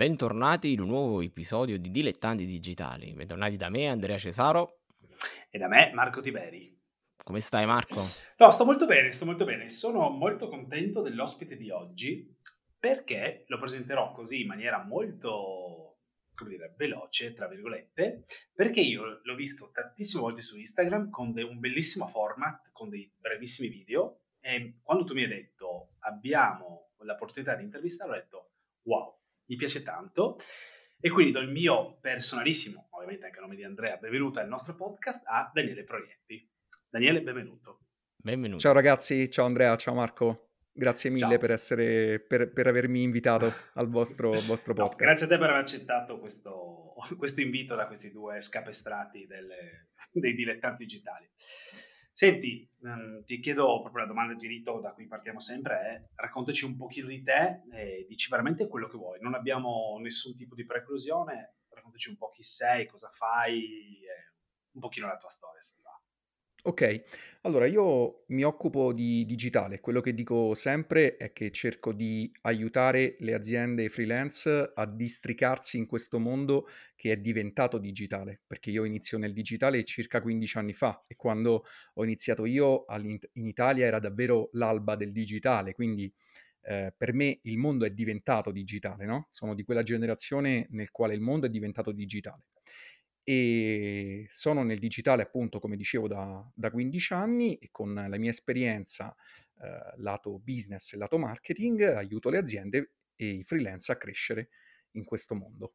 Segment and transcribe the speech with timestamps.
[0.00, 3.12] Bentornati in un nuovo episodio di Dilettanti Digitali.
[3.12, 4.84] Bentornati da me, Andrea Cesaro.
[5.50, 6.74] E da me, Marco Tiberi.
[7.22, 8.00] Come stai, Marco?
[8.38, 9.68] No, sto molto bene, sto molto bene.
[9.68, 12.34] Sono molto contento dell'ospite di oggi
[12.78, 15.98] perché lo presenterò così in maniera molto,
[16.34, 18.24] come dire, veloce, tra virgolette,
[18.54, 23.12] perché io l'ho visto tantissime volte su Instagram con de- un bellissimo format, con dei
[23.18, 28.50] brevissimi video e quando tu mi hai detto abbiamo l'opportunità di intervistarlo, ho detto
[28.84, 29.19] wow,
[29.50, 30.36] mi piace tanto.
[31.00, 34.74] E quindi do il mio personalissimo, ovviamente anche a nome di Andrea, benvenuto al nostro
[34.74, 36.48] podcast a Daniele Proietti.
[36.88, 37.86] Daniele, benvenuto.
[38.16, 38.60] Benvenuto.
[38.60, 40.50] Ciao ragazzi, ciao Andrea, ciao Marco.
[40.72, 45.00] Grazie mille per, essere, per, per, avermi invitato al vostro, vostro podcast.
[45.00, 49.88] No, grazie a te per aver accettato questo, questo invito da questi due scapestrati delle,
[50.12, 51.28] dei dilettanti digitali.
[52.20, 56.66] Senti, um, ti chiedo proprio la domanda di rito da cui partiamo sempre, è raccontaci
[56.66, 59.18] un pochino di te e dici veramente quello che vuoi.
[59.22, 64.02] Non abbiamo nessun tipo di preclusione, raccontaci un po' chi sei, cosa fai,
[64.72, 65.89] un pochino la tua storia, se ti va.
[66.62, 67.04] Ok,
[67.42, 73.16] allora io mi occupo di digitale, quello che dico sempre è che cerco di aiutare
[73.20, 79.16] le aziende freelance a districarsi in questo mondo che è diventato digitale, perché io inizio
[79.16, 82.84] nel digitale circa 15 anni fa e quando ho iniziato io
[83.34, 86.12] in Italia era davvero l'alba del digitale, quindi
[86.62, 89.28] eh, per me il mondo è diventato digitale, no?
[89.30, 92.42] Sono di quella generazione nel quale il mondo è diventato digitale
[93.22, 98.30] e sono nel digitale appunto come dicevo da, da 15 anni e con la mia
[98.30, 99.14] esperienza
[99.60, 104.48] eh, lato business e lato marketing aiuto le aziende e i freelance a crescere
[104.92, 105.74] in questo mondo.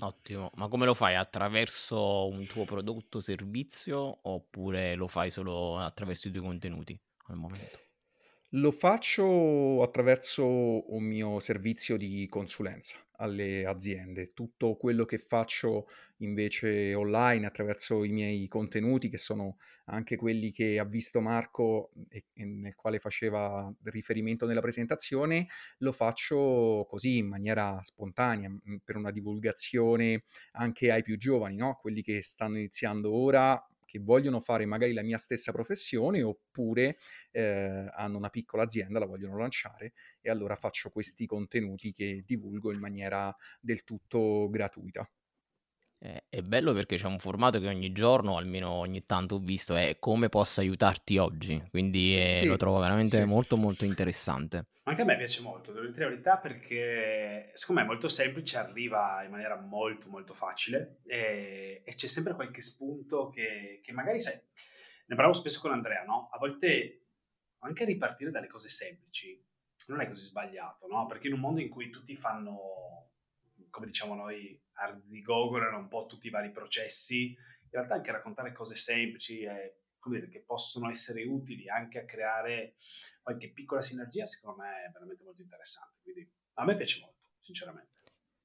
[0.00, 1.14] Ottimo, ma come lo fai?
[1.16, 7.36] Attraverso un tuo prodotto o servizio oppure lo fai solo attraverso i tuoi contenuti al
[7.36, 7.78] momento?
[8.54, 10.44] Lo faccio attraverso
[10.94, 14.34] un mio servizio di consulenza alle aziende.
[14.34, 19.56] Tutto quello che faccio invece online attraverso i miei contenuti, che sono
[19.86, 25.46] anche quelli che ha visto Marco e, e nel quale faceva riferimento nella presentazione,
[25.78, 31.78] lo faccio così in maniera spontanea, per una divulgazione anche ai più giovani, no?
[31.80, 36.96] quelli che stanno iniziando ora che vogliono fare magari la mia stessa professione oppure
[37.30, 39.92] eh, hanno una piccola azienda, la vogliono lanciare
[40.22, 45.06] e allora faccio questi contenuti che divulgo in maniera del tutto gratuita.
[46.04, 49.76] Eh, è bello perché c'è un formato che ogni giorno, almeno ogni tanto ho visto,
[49.76, 53.24] è come posso aiutarti oggi, quindi eh, sì, lo trovo veramente sì.
[53.24, 54.66] molto molto interessante.
[54.82, 58.58] Anche a me piace molto, devo dire la verità, perché secondo me è molto semplice,
[58.58, 64.18] arriva in maniera molto molto facile e, e c'è sempre qualche spunto che, che, magari,
[64.18, 66.30] sai, ne parlavo spesso con Andrea, no?
[66.32, 67.04] A volte
[67.60, 69.40] anche ripartire dalle cose semplici
[69.86, 71.06] non è così sbagliato, no?
[71.06, 73.10] Perché in un mondo in cui tutti fanno,
[73.70, 78.74] come diciamo noi, arzigogolano un po' tutti i vari processi, in realtà anche raccontare cose
[78.74, 82.74] semplici e come dire, che possono essere utili anche a creare
[83.22, 86.00] qualche piccola sinergia, secondo me è veramente molto interessante.
[86.02, 87.90] Quindi a me piace molto, sinceramente.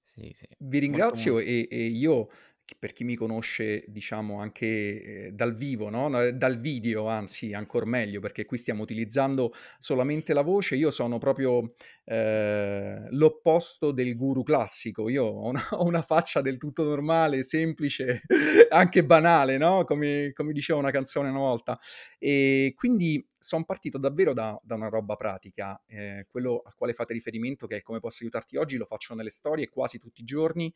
[0.04, 0.48] Sì, sì.
[0.60, 1.70] Vi ringrazio molto, molto.
[1.70, 2.30] E, e, io
[2.78, 6.10] per chi mi conosce, diciamo, anche eh, dal vivo, no?
[6.32, 10.76] dal video, anzi, ancora meglio, perché qui stiamo utilizzando solamente la voce.
[10.76, 11.72] Io sono proprio
[12.04, 15.10] eh, l'opposto del guru classico.
[15.10, 18.24] Io ho una, ho una, faccia del tutto normale, semplice,
[18.70, 19.84] anche banale, no?
[19.86, 21.80] Come, come, diceva una canzone una volta.
[22.20, 25.82] E quindi sono partito davvero da, da una roba pratica.
[25.88, 29.30] Eh, quello al quale fate riferimento, che è come posso aiutarti oggi, lo faccio nelle
[29.30, 30.74] storie quasi tutti i giorni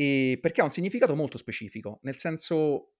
[0.00, 2.92] e perché ha un significato molto specifico, nel senso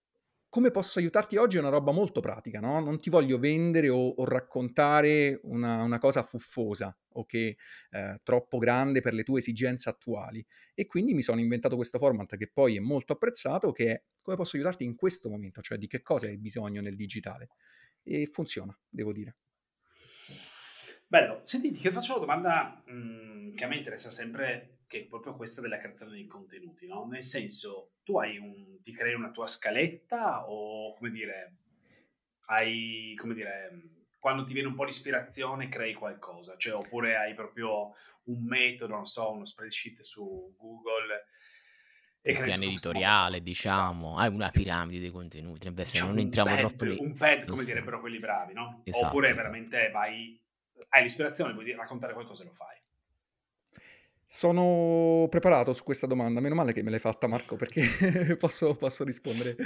[0.49, 2.81] come posso aiutarti oggi è una roba molto pratica, no?
[2.81, 7.57] Non ti voglio vendere o, o raccontare una, una, cosa fuffosa o che
[7.91, 10.45] eh, troppo grande per le tue esigenze attuali.
[10.75, 14.37] E quindi mi sono inventato questo format che poi è molto apprezzato, che è come
[14.37, 17.51] posso aiutarti in questo momento, cioè di che cosa hai bisogno nel digitale.
[18.03, 19.37] E funziona, devo dire.
[21.11, 25.05] Bello, senti, ti faccio una domanda mh, mm, che a me interessa sempre che è
[25.07, 27.07] proprio questa della creazione dei contenuti, no?
[27.07, 31.57] Nel senso, tu hai un, ti crei una tua scaletta o, come dire,
[32.49, 33.71] hai, come dire,
[34.19, 37.95] quando ti viene un po' di ispirazione crei qualcosa, cioè, oppure hai proprio
[38.25, 41.25] un metodo, non so, uno spreadsheet su Google
[42.21, 44.17] e un piano editoriale, diciamo, esatto.
[44.17, 46.99] hai una piramide dei contenuti, beh, se diciamo non entriamo pad, troppo lì.
[46.99, 48.83] Un pad, come direbbero quelli bravi, no?
[48.85, 49.43] Esatto, oppure esatto.
[49.43, 50.39] veramente vai,
[50.89, 52.77] hai l'ispirazione, vuoi raccontare qualcosa e lo fai.
[54.31, 57.83] Sono preparato su questa domanda, meno male che me l'hai fatta Marco perché
[58.39, 59.57] posso, posso rispondere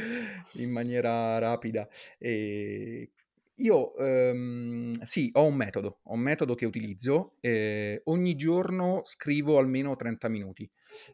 [0.53, 1.88] in maniera rapida.
[2.19, 3.11] E
[3.56, 7.37] Io ehm, sì, ho un metodo, ho un metodo che utilizzo.
[7.40, 10.70] Eh, ogni giorno scrivo almeno 30 minuti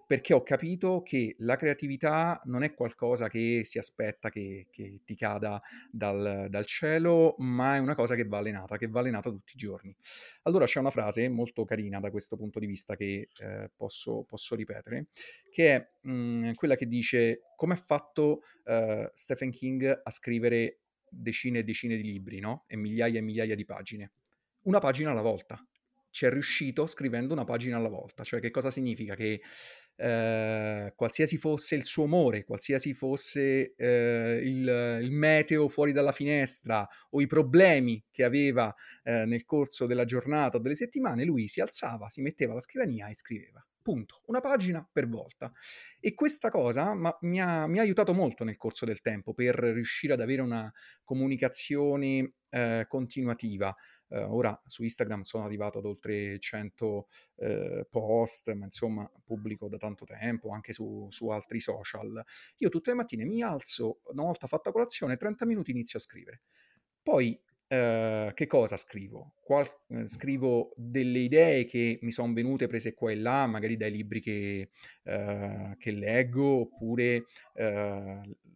[0.06, 5.14] perché ho capito che la creatività non è qualcosa che si aspetta che, che ti
[5.14, 9.52] cada dal, dal, cielo, ma è una cosa che va allenata, che va allenata tutti
[9.54, 9.94] i giorni.
[10.42, 14.54] Allora c'è una frase molto carina da questo punto di vista che eh, posso, posso,
[14.54, 15.06] ripetere,
[15.50, 20.80] che è mh, mm, quella che dice come ha fatto uh, Stephen King a scrivere
[21.10, 22.64] decine e decine di libri, no?
[22.66, 24.12] E migliaia e migliaia di pagine.
[24.62, 25.62] Una pagina alla volta.
[26.10, 28.24] Ci è riuscito scrivendo una pagina alla volta.
[28.24, 29.14] Cioè, che cosa significa?
[29.14, 29.40] Che
[29.96, 36.88] eh, qualsiasi fosse il suo umore, qualsiasi fosse eh, il, il, meteo fuori dalla finestra
[37.10, 41.60] o i problemi che aveva eh, nel corso della giornata o delle settimane, lui si
[41.60, 45.50] alzava, si metteva alla scrivania e scriveva punto, una pagina per volta.
[45.98, 49.54] E questa cosa ma, mi, ha, mi, ha, aiutato molto nel corso del tempo per
[49.54, 50.70] riuscire ad avere una
[51.04, 53.74] comunicazione eh, continuativa.
[54.10, 59.78] Eh, ora su Instagram sono arrivato ad oltre 100 eh, post, ma insomma pubblico da
[59.78, 62.22] tanto tempo, anche su, su, altri social.
[62.58, 66.42] Io tutte le mattine mi alzo, una volta fatta colazione, 30 minuti inizio a scrivere.
[67.02, 67.40] Poi
[67.70, 69.34] Uh, che cosa scrivo?
[69.42, 73.90] Qual- uh, scrivo delle idee che mi sono venute prese qua e là, magari dai
[73.90, 74.70] libri che,
[75.02, 77.24] uh, che leggo, oppure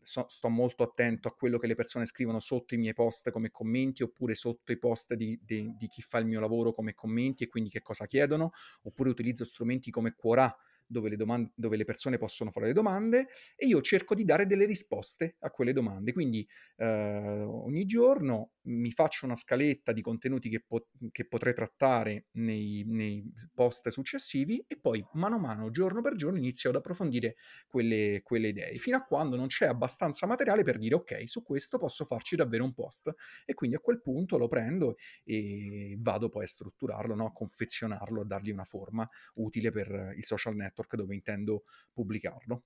[0.01, 3.51] so- sto molto attento a quello che le persone scrivono sotto i miei post come
[3.51, 7.45] commenti, oppure sotto i post di, di, di chi fa il mio lavoro come commenti
[7.45, 8.53] e quindi che cosa chiedono,
[8.85, 10.57] oppure utilizzo strumenti come Quora
[10.93, 14.47] dove le, domande, dove le persone possono fare le domande e io cerco di dare
[14.47, 16.13] delle risposte a quelle domande.
[16.13, 22.27] Quindi eh, ogni giorno mi faccio una scaletta di contenuti che, po- che potrei trattare
[22.33, 23.25] nei, nei,
[23.55, 27.37] post successivi e poi mano a mano, giorno per giorno, inizio ad approfondire
[27.67, 31.79] quelle, quelle idee, fino a quando non c'è abbastanza materiale per dire ok, su questo
[31.79, 33.13] posso farci davvero un post
[33.45, 37.27] e quindi a quel punto lo prendo e vado poi a strutturarlo, no?
[37.27, 42.65] a confezionarlo, a dargli una forma utile per il social network dove intendo pubblicarlo.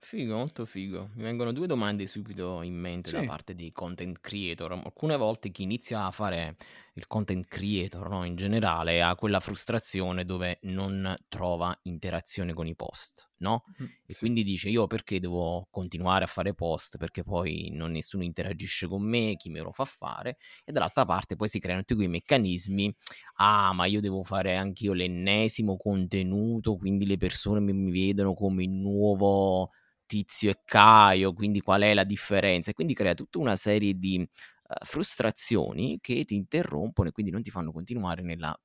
[0.00, 1.10] Figo, molto figo.
[1.14, 4.72] Mi vengono due domande subito in mente da parte dei content creator.
[4.72, 6.56] Alcune volte chi inizia a fare
[6.94, 12.74] il content creator, no, in generale, ha quella frustrazione dove non trova interazione con i
[12.76, 13.64] post, no?
[14.06, 14.18] E sì.
[14.20, 16.96] quindi dice: Io perché devo continuare a fare post?
[16.96, 20.38] Perché poi non nessuno interagisce con me, chi me lo fa fare?
[20.64, 22.94] E dall'altra parte poi si creano tutti quei meccanismi.
[23.36, 28.64] Ah, ma io devo fare anch'io l'ennesimo contenuto, quindi le persone mi, mi vedono come
[28.64, 29.70] il nuovo
[30.06, 32.70] Tizio e Caio, quindi qual è la differenza?
[32.70, 37.42] E quindi crea tutta una serie di uh, frustrazioni che ti interrompono e quindi non
[37.42, 38.58] ti fanno continuare nella,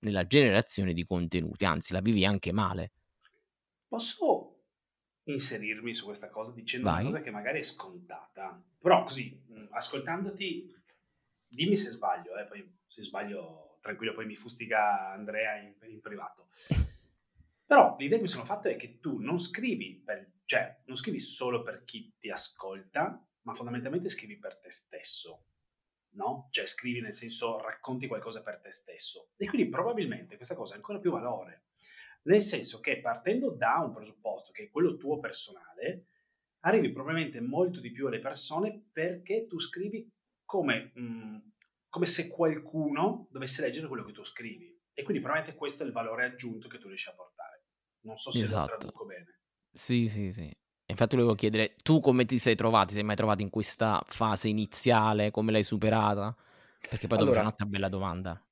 [0.00, 2.92] nella generazione di contenuti, anzi la vivi anche male.
[3.88, 4.54] Posso
[5.24, 7.00] inserirmi su questa cosa dicendo Vai.
[7.00, 10.74] una cosa che magari è scontata, però così, ascoltandoti,
[11.48, 16.48] dimmi se sbaglio, eh, poi se sbaglio tranquillo, poi mi fustiga Andrea in, in privato.
[17.66, 21.20] Però l'idea che mi sono fatto è che tu non scrivi per cioè, non scrivi
[21.20, 25.44] solo per chi ti ascolta, ma fondamentalmente scrivi per te stesso.
[26.12, 26.48] No?
[26.50, 29.32] Cioè scrivi nel senso racconti qualcosa per te stesso.
[29.36, 31.64] E quindi probabilmente questa cosa ha ancora più valore.
[32.28, 36.08] Nel senso che partendo da un presupposto che è quello tuo personale,
[36.60, 40.06] arrivi probabilmente molto di più alle persone perché tu scrivi
[40.44, 41.36] come, mh, mm,
[41.88, 44.66] come se qualcuno dovesse leggere quello che tu scrivi.
[44.92, 47.64] E quindi probabilmente questo è il valore aggiunto che tu riesci a portare.
[48.00, 48.72] Non so se esatto.
[48.72, 49.40] lo traduco bene.
[49.72, 50.54] Sì, sì, sì.
[50.86, 52.88] Infatti volevo chiedere, tu come ti sei trovato?
[52.88, 55.30] Ti sei mai trovato in questa fase iniziale?
[55.30, 56.36] Come l'hai superata?
[56.90, 58.42] Perché poi dopo c'è un'altra bella domanda.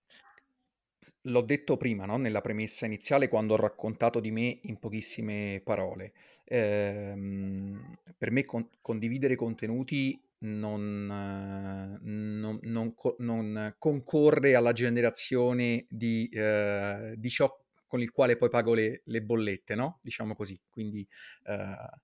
[1.22, 2.16] L'ho detto prima, no?
[2.16, 6.12] Nella premessa iniziale, quando ho raccontato di me in pochissime parole.
[6.44, 16.28] Ehm, per me con- condividere contenuti non, eh, non- non non concorre alla generazione di,
[16.30, 17.50] eh, di ciò
[17.86, 19.98] con il quale poi pago le, le bollette, no?
[20.02, 20.60] Diciamo così.
[20.68, 21.06] Quindi,
[21.44, 21.98] uh,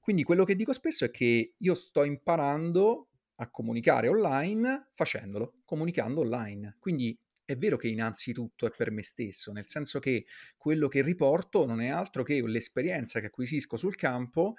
[0.00, 6.20] quindi quello che dico spesso è che io sto imparando a comunicare online facendolo, comunicando
[6.20, 6.76] online.
[6.78, 10.26] Quindi è vero che innanzitutto è per me stesso, nel senso che
[10.58, 14.56] quello che riporto non è altro che l'esperienza che acquisisco sul campo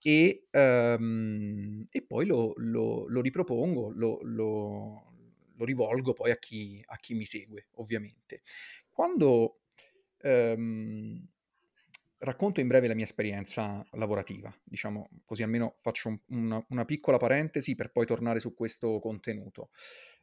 [0.00, 5.12] e, um, e poi lo, lo, lo ripropongo, lo, lo,
[5.58, 8.42] rivolgo poi a chi, a chi mi segue, ovviamente.
[8.88, 9.58] Quando
[10.22, 11.26] Ehm,
[12.20, 17.16] racconto in breve la mia esperienza lavorativa, diciamo così almeno faccio un, una, una, piccola
[17.16, 19.70] parentesi per poi tornare su questo contenuto.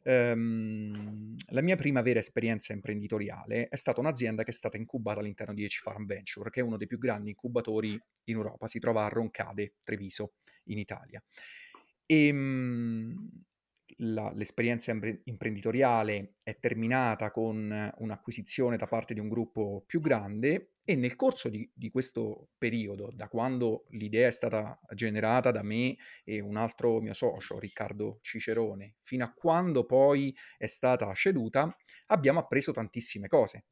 [0.08, 5.56] Ehm, la mia prima vera esperienza imprenditoriale è stata un'azienda che è stata incubata all'interno
[5.56, 9.06] di Eci Farm Venture, che è uno dei più grandi incubatori in Europa, si trova
[9.06, 10.34] a Roncade, Treviso,
[10.66, 11.22] in Italia.
[12.06, 13.30] E, ehm,
[13.98, 14.92] la, l'esperienza
[15.24, 21.50] imprenditoriale è terminata con un'acquisizione da parte di un gruppo più grande e nel corso
[21.50, 27.00] di, di, questo periodo, da quando l'idea è stata generata da me e un altro
[27.00, 31.76] mio socio, Riccardo Cicerone, fino a quando poi è stata ceduta,
[32.08, 33.66] abbiamo appreso tantissime cose.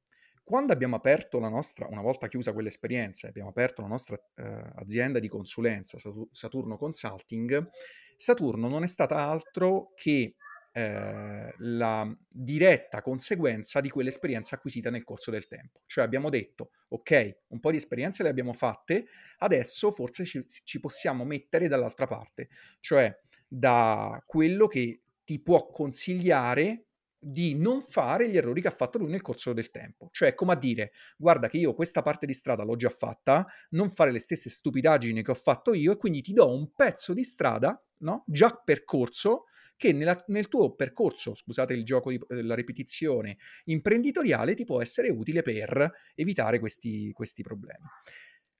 [0.43, 5.19] Quando abbiamo aperto la nostra, una volta chiusa quell'esperienza, abbiamo aperto la nostra eh, azienda
[5.19, 5.97] di consulenza,
[6.31, 7.69] Saturno Consulting,
[8.15, 10.35] Saturno non è stata altro che
[10.75, 15.81] eh, la diretta conseguenza di quell'esperienza acquisita nel corso del tempo.
[15.85, 19.05] Cioè abbiamo detto, ok, un po' di esperienze le abbiamo fatte,
[19.37, 23.15] adesso forse ci, ci possiamo mettere dall'altra parte, cioè
[23.47, 26.87] da quello che ti può consigliare
[27.23, 30.09] di non fare gli errori che ha fatto lui nel corso del tempo.
[30.11, 33.89] Cioè, come a dire, guarda che io questa parte di strada l'ho già fatta, non
[33.89, 37.23] fare le stesse stupidaggini che ho fatto io e quindi ti do un pezzo di
[37.23, 38.23] strada, no?
[38.27, 44.81] Già percorso che nella, nel tuo percorso, scusate il gioco della ripetizione, imprenditoriale ti può
[44.81, 47.85] essere utile per evitare questi, questi problemi.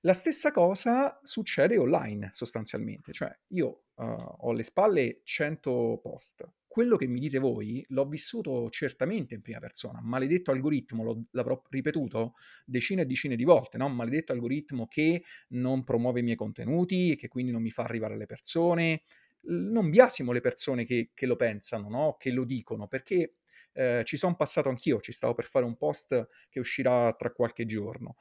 [0.00, 6.96] La stessa cosa succede online sostanzialmente, cioè io uh, ho alle spalle 100 post, quello
[6.96, 10.00] che mi dite voi l'ho vissuto certamente in prima persona.
[10.02, 13.88] Maledetto algoritmo, lo, l'avrò ripetuto decine e decine di volte, no?
[13.88, 18.14] Maledetto algoritmo che non promuove i miei contenuti e che quindi non mi fa arrivare
[18.14, 19.04] alle persone.
[19.42, 22.16] Non biasimo le persone che, che lo pensano, no?
[22.18, 23.36] Che lo dicono, perché
[23.72, 27.66] eh, ci sono passato anch'io, ci stavo per fare un post che uscirà tra qualche
[27.66, 28.16] giorno.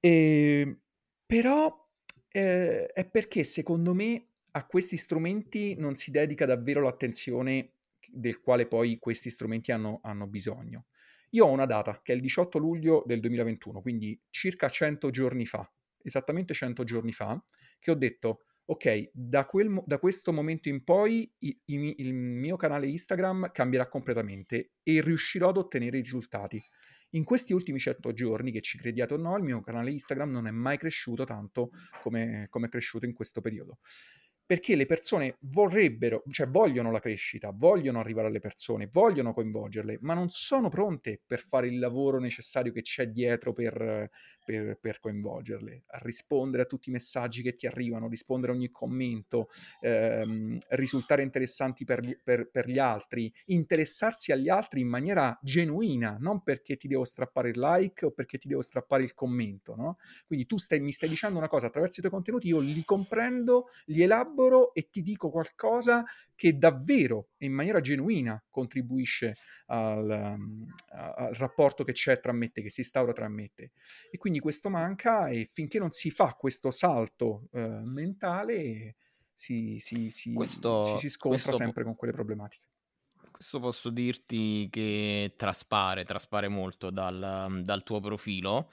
[0.00, 0.80] E, ehm,
[1.26, 1.90] però
[2.30, 7.72] eh, è perché secondo me a questi strumenti non si dedica davvero l'attenzione
[8.08, 10.86] del quale poi questi strumenti hanno, hanno bisogno.
[11.30, 15.44] Io ho una data che è il 18 luglio del 2021, quindi circa 100 giorni
[15.44, 15.68] fa,
[16.02, 17.42] esattamente 100 giorni fa,
[17.80, 22.56] che ho detto, ok, da, quel, da questo momento in poi i, i, il mio
[22.56, 26.62] canale Instagram cambierà completamente e riuscirò ad ottenere i risultati.
[27.10, 30.46] In questi ultimi 100 giorni, che ci crediate o no, il mio canale Instagram non
[30.46, 31.70] è mai cresciuto tanto
[32.02, 33.78] come, come è cresciuto in questo periodo
[34.46, 40.14] perché le persone vorrebbero, cioè vogliono la crescita, vogliono arrivare alle persone, vogliono coinvolgerle, ma
[40.14, 44.10] non sono pronte per fare il lavoro necessario che c'è dietro per,
[44.44, 49.48] per, per coinvolgerle, rispondere a tutti i messaggi che ti arrivano, rispondere a ogni commento,
[49.80, 56.16] ehm, risultare interessanti per gli, per, per gli altri, interessarsi agli altri in maniera genuina,
[56.20, 59.98] non perché ti devo strappare il like o perché ti devo strappare il commento, no?
[60.26, 63.68] Quindi tu stai, mi stai dicendo una cosa attraverso i tuoi contenuti, io li comprendo,
[63.86, 69.36] li elaboro e ti dico qualcosa che davvero in maniera genuina contribuisce
[69.66, 73.44] al, um, al rapporto che c'è tra me e te, che si instaura tra me
[73.44, 73.72] e te.
[74.10, 78.96] E quindi questo manca e finché non si fa questo salto uh, mentale
[79.34, 82.62] si, si, si, questo, si, si scontra sempre po- con quelle problematiche.
[83.30, 88.70] Questo posso dirti che traspare, traspare molto dal, dal tuo profilo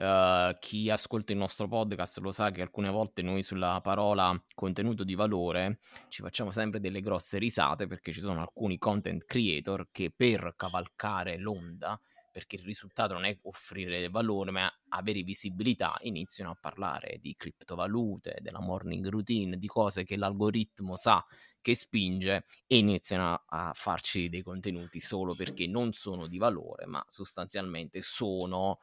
[0.00, 5.04] Uh, chi ascolta il nostro podcast lo sa che alcune volte noi sulla parola contenuto
[5.04, 10.10] di valore ci facciamo sempre delle grosse risate perché ci sono alcuni content creator che
[10.10, 12.00] per cavalcare l'onda,
[12.32, 18.38] perché il risultato non è offrire valore ma avere visibilità, iniziano a parlare di criptovalute,
[18.40, 21.22] della morning routine, di cose che l'algoritmo sa
[21.60, 27.04] che spinge e iniziano a farci dei contenuti solo perché non sono di valore ma
[27.06, 28.78] sostanzialmente sono...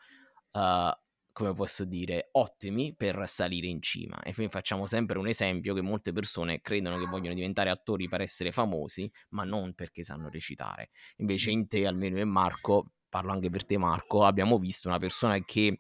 [0.51, 0.91] Uh,
[1.37, 4.19] come posso dire, ottimi per salire in cima.
[4.23, 8.21] E poi facciamo sempre un esempio che molte persone credono che vogliono diventare attori per
[8.21, 10.89] essere famosi, ma non perché sanno recitare.
[11.17, 15.37] Invece in te, almeno in Marco, parlo anche per te Marco, abbiamo visto una persona
[15.45, 15.77] che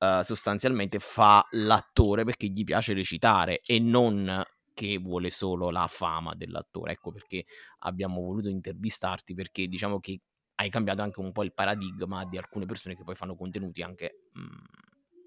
[0.00, 6.34] uh, sostanzialmente fa l'attore perché gli piace recitare e non che vuole solo la fama
[6.34, 6.92] dell'attore.
[6.92, 7.46] Ecco perché
[7.78, 10.20] abbiamo voluto intervistarti perché diciamo che
[10.56, 14.24] hai cambiato anche un po' il paradigma di alcune persone che poi fanno contenuti anche
[14.34, 14.64] mh, mhmm,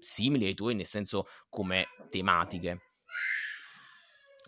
[0.04, 2.80] simili ai tuoi, nel senso come tematiche.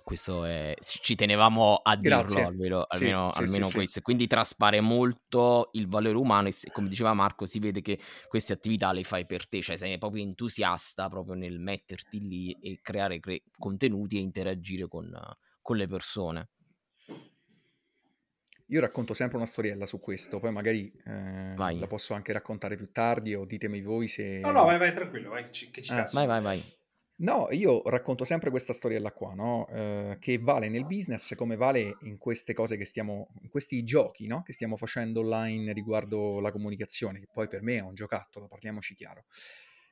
[0.06, 2.42] Questo è, ci tenevamo a dirlo Grazie.
[2.42, 4.00] almeno, sì, almeno, sì, almeno sì, questo.
[4.02, 7.98] Quindi traspare molto il valore umano e come diceva Marco si vede che
[8.28, 12.78] queste attività le fai per te, cioè sei proprio entusiasta proprio nel metterti lì e
[12.82, 15.12] creare cre- contenuti e interagire con,
[15.60, 16.50] con le persone.
[18.70, 22.90] Io racconto sempre una storiella su questo, poi magari eh, la posso anche raccontare più
[22.90, 24.40] tardi o ditemi voi se...
[24.40, 26.62] No, no, vai, vai tranquillo, vai, ci, che ci eh, Vai, vai, vai.
[27.18, 29.66] No, io racconto sempre questa storiella qua, no?
[29.68, 34.26] Eh, che vale nel business come vale in queste cose che stiamo, in questi giochi,
[34.26, 34.42] no?
[34.42, 38.94] Che stiamo facendo online riguardo la comunicazione, che poi per me è un giocattolo, parliamoci
[38.94, 39.24] chiaro.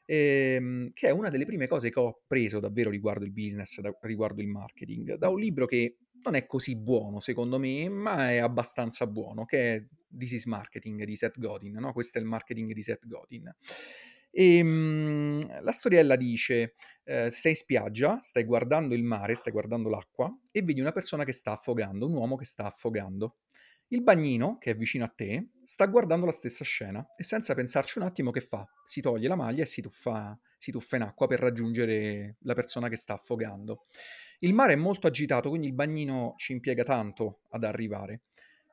[0.04, 3.96] Ehm, che è una delle prime cose che ho preso davvero riguardo il business, da,
[4.02, 8.38] riguardo il marketing, da un libro che non è così buono secondo me, ma è
[8.38, 9.84] abbastanza buono, che è
[10.16, 11.92] This is Marketing di Seth Godin, no?
[11.92, 13.52] Questo è il marketing di Seth Godin.
[14.30, 19.88] E mh, la storiella dice: eh, Sei in spiaggia, stai guardando il mare, stai guardando
[19.88, 23.36] l'acqua e vedi una persona che sta affogando, un uomo che sta affogando.
[23.88, 27.98] Il bagnino, che è vicino a te, sta guardando la stessa scena e senza pensarci
[27.98, 28.66] un attimo che fa?
[28.84, 32.88] Si toglie la maglia e si tuffa, si tuffa in acqua per raggiungere la persona
[32.88, 33.84] che sta affogando.
[34.44, 38.24] Il mare è molto agitato, quindi il bagnino ci impiega tanto ad arrivare.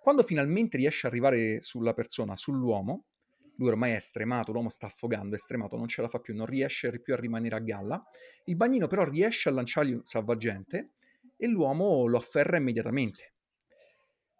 [0.02, 3.06] Quando finalmente riesce ad arrivare sulla persona, sull'uomo,
[3.56, 6.46] lui ormai è stremato, l'uomo sta affogando, è stremato, non ce la fa più, non
[6.46, 8.04] riesce più a rimanere a galla.
[8.46, 10.92] Il bagnino però riesce a lanciargli un salvagente
[11.38, 13.36] e l'uomo lo afferra immediatamente.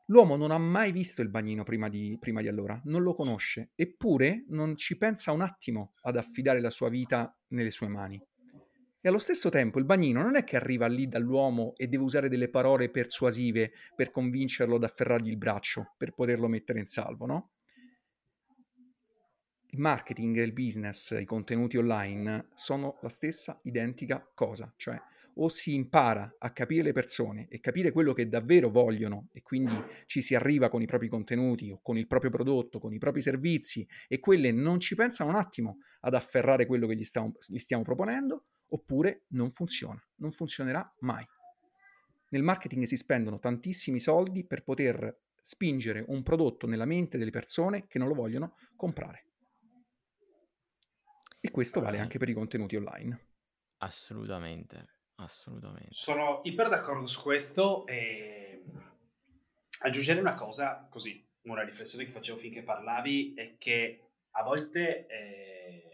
[0.08, 3.72] L'uomo non ha mai visto il bagnino prima di, prima di allora, non lo conosce,
[3.76, 8.22] eppure non ci pensa un attimo ad affidare la sua vita nelle sue mani.
[9.04, 12.30] E allo stesso tempo il bagnino non è che arriva lì dall'uomo e deve usare
[12.30, 17.52] delle parole persuasive per convincerlo ad afferrargli il braccio, per poterlo mettere in salvo, no?
[19.70, 25.02] Il marketing, il business, i contenuti online sono la stessa identica cosa, cioè
[25.36, 29.74] o si impara a capire le persone e capire quello che davvero vogliono e quindi
[30.06, 33.22] ci si arriva con i propri contenuti o con il proprio prodotto, con i propri
[33.22, 37.58] servizi e quelle non ci pensano un attimo ad afferrare quello che gli stiamo, gli
[37.58, 41.26] stiamo proponendo, oppure non funziona, non funzionerà mai.
[42.30, 47.88] Nel marketing si spendono tantissimi soldi per poter spingere un prodotto nella mente delle persone
[47.88, 49.26] che non lo vogliono comprare.
[51.40, 53.30] E questo vale anche per i contenuti online.
[53.80, 55.90] Assolutamente, assolutamente.
[55.90, 58.64] Sono iper d'accordo su questo e
[59.80, 65.91] aggiungere una cosa, così, una riflessione che facevo finché parlavi, è che a volte, eh,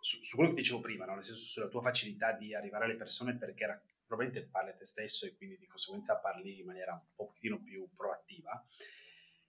[0.00, 1.14] su, su, quello che dicevo prima, no?
[1.14, 4.84] nel senso sulla tua facilità di arrivare alle persone perché era, probabilmente parli a te
[4.84, 8.64] stesso e quindi di conseguenza parli in maniera un pochettino più proattiva,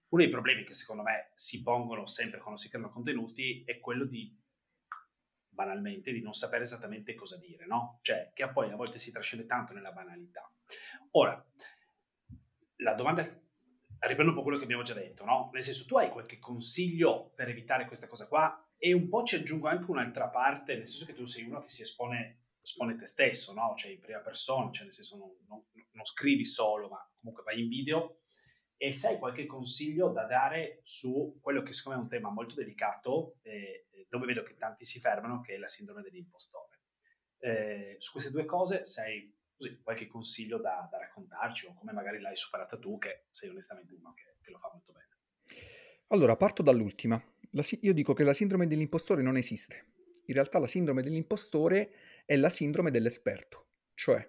[0.10, 4.06] uno dei problemi che secondo me si pongono sempre quando si creano contenuti è quello
[4.06, 4.36] di
[5.60, 8.00] banalmente, di non sapere esattamente cosa dire, no?
[8.02, 10.50] Cioè, che poi a volte si trascende tanto nella banalità.
[11.12, 11.46] Ora,
[12.78, 13.24] la domanda,
[14.00, 15.50] riprendo un po' quello che abbiamo già detto, no?
[15.52, 18.69] Nel senso, tu hai qualche consiglio per evitare questa cosa qua?
[18.80, 21.70] E un po' ci aggiungo anche un'altra parte, nel senso che tu sei uno che
[21.70, 23.74] si espone, espone te stesso, no?
[23.76, 27.62] Cioè in prima persona, cioè nel senso non, non, non scrivi solo, ma comunque vai
[27.62, 28.22] in video
[28.82, 32.32] e se hai qualche consiglio da dare su quello che secondo me è un tema
[32.32, 36.80] molto delicato, eh, dove vedo che tanti si fermano, che è la sindrome dell'impostore.
[37.40, 41.92] Eh, su queste due cose, se hai così, qualche consiglio da, da, raccontarci o come
[41.92, 45.18] magari l'hai superata tu, che sei onestamente uno che, che lo fa molto bene.
[46.08, 47.22] Allora, parto dall'ultima.
[47.52, 49.86] La, io dico che la sindrome dell'impostore non esiste.
[50.26, 51.92] In realtà la sindrome dell'impostore
[52.26, 54.28] è la sindrome dell'esperto, cioè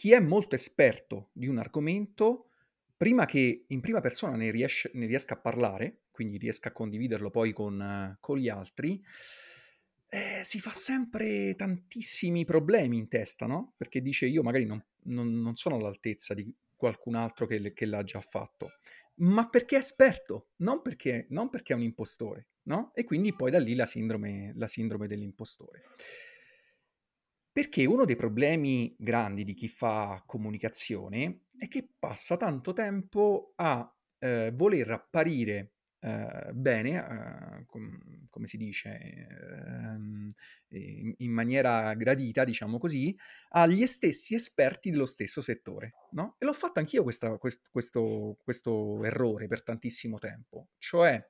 [0.00, 2.48] chi è molto esperto di un argomento,
[2.96, 7.28] prima che in prima persona ne, riesce, ne riesca a parlare, quindi riesca a condividerlo
[7.28, 9.04] poi con, con gli altri,
[10.08, 13.74] eh, si fa sempre tantissimi problemi in testa, no?
[13.76, 18.02] Perché dice io magari non, non, non sono all'altezza di qualcun altro che, che, l'ha
[18.02, 18.70] già fatto,
[19.20, 22.92] ma perché è esperto, non perché, non perché è un impostore, no?
[22.94, 25.84] E quindi poi da lì la sindrome, la sindrome dell'impostore.
[27.52, 33.92] Perché uno dei problemi grandi di chi fa comunicazione è che passa tanto tempo a
[34.18, 40.28] eh, voler apparire eh, bene, eh, com- come si dice, ehm,
[40.68, 43.14] in-, in maniera gradita, diciamo così,
[43.50, 45.92] agli stessi esperti dello stesso settore.
[46.12, 46.36] No?
[46.38, 50.68] E l'ho fatto anch'io questa, quest- questo, questo errore per tantissimo tempo.
[50.78, 51.22] Cioè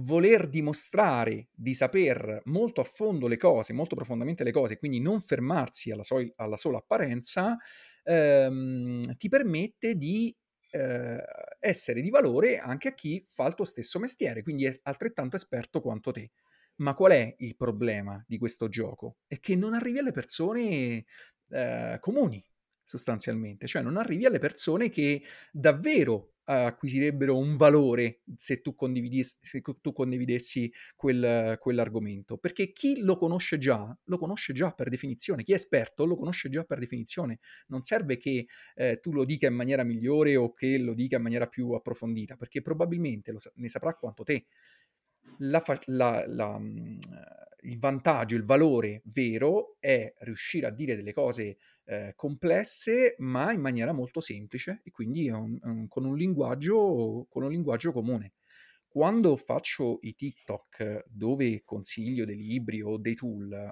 [0.00, 5.20] voler dimostrare di saper molto a fondo le cose, molto profondamente le cose, quindi non
[5.20, 7.56] fermarsi alla, so- alla sola apparenza,
[8.04, 10.34] ehm, ti permette di
[10.70, 11.24] eh,
[11.58, 15.80] essere di valore anche a chi fa il tuo stesso mestiere, quindi è altrettanto esperto
[15.80, 16.30] quanto te.
[16.76, 19.16] Ma qual è il problema di questo gioco?
[19.26, 21.04] È che non arrivi alle persone
[21.50, 22.44] eh, comuni,
[22.84, 28.74] sostanzialmente, cioè non arrivi alle persone che davvero acquisirebbero un valore se tu,
[29.40, 32.38] se tu condividessi quel, quell'argomento.
[32.38, 35.42] Perché chi lo conosce già, lo conosce già per definizione.
[35.42, 37.38] Chi è esperto lo conosce già per definizione.
[37.68, 41.22] Non serve che eh, tu lo dica in maniera migliore o che lo dica in
[41.22, 44.46] maniera più approfondita, perché probabilmente sa- ne saprà quanto te.
[45.38, 46.98] La, fa- la, la, mm,
[47.62, 53.60] il vantaggio, il valore vero è riuscire a dire delle cose eh, complesse ma in
[53.60, 58.34] maniera molto semplice e quindi un, un, con, un linguaggio, con un linguaggio comune.
[58.86, 63.68] Quando faccio i TikTok dove consiglio dei libri o dei tool,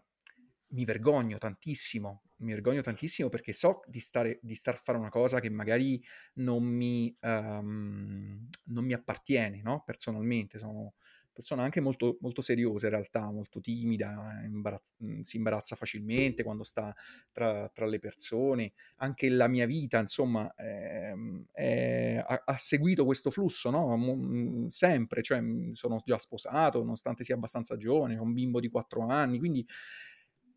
[0.68, 5.09] mi vergogno tantissimo mi vergogno tantissimo perché so di, stare, di star a fare una
[5.09, 6.03] cosa che magari
[6.35, 9.83] non mi, um, non mi appartiene, no?
[9.85, 10.94] Personalmente, sono
[11.37, 16.62] persona anche molto, molto seriosa in realtà, molto timida, imbarazz- mhmm, si imbarazza facilmente quando
[16.62, 16.94] sta
[17.31, 18.72] tra, tra, le persone.
[18.96, 21.14] Anche la mia vita, insomma, eh,
[21.53, 23.96] eh, ha, ha, seguito questo flusso, no?
[23.96, 29.07] M- sempre, cioè sono già sposato, nonostante sia abbastanza giovane, ho un bimbo di 4
[29.07, 29.66] anni, quindi...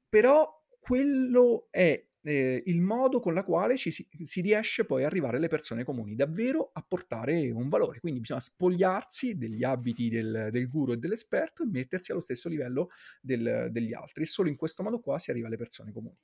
[0.09, 5.07] Però quello è eh, il modo con la quale ci si, si, riesce poi a
[5.07, 7.99] arrivare alle persone comuni, davvero a portare un valore.
[7.99, 12.89] Quindi bisogna spogliarsi degli abiti del, del guru e dell'esperto e mettersi allo stesso livello
[13.21, 14.23] del, degli altri.
[14.23, 16.17] E solo in questo modo qua si arriva alle persone comuni.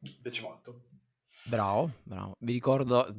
[0.00, 0.82] Mi piace molto.
[1.44, 2.36] Bravo, bravo.
[2.40, 3.14] Vi ricordo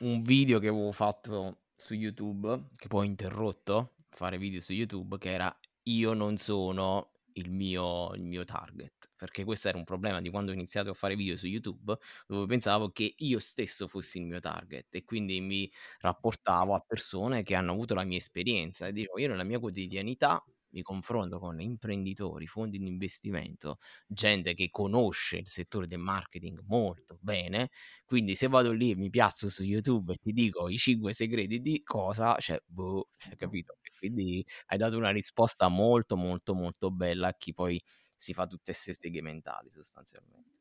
[0.00, 5.18] un video che avevo fatto su YouTube, che poi ho interrotto, fare video su YouTube,
[5.18, 10.20] che era Io non sono il mio, il mio target perché questo era un problema
[10.20, 14.18] di quando ho iniziato a fare video su YouTube, dove pensavo che io stesso fossi
[14.18, 15.70] il mio target e quindi mi
[16.00, 20.44] rapportavo a persone che hanno avuto la mia esperienza e dicevo io nella mia quotidianità
[20.70, 27.16] mi confronto con imprenditori, fondi di investimento, gente che conosce il settore del marketing molto
[27.20, 27.70] bene,
[28.04, 31.60] quindi se vado lì e mi piazzo su YouTube e ti dico i 5 segreti
[31.60, 33.76] di cosa, cioè, boh, hai capito?
[34.08, 37.82] Quindi hai dato una risposta molto molto molto bella a chi poi
[38.16, 40.53] si fa tutte queste seghe mentali sostanzialmente.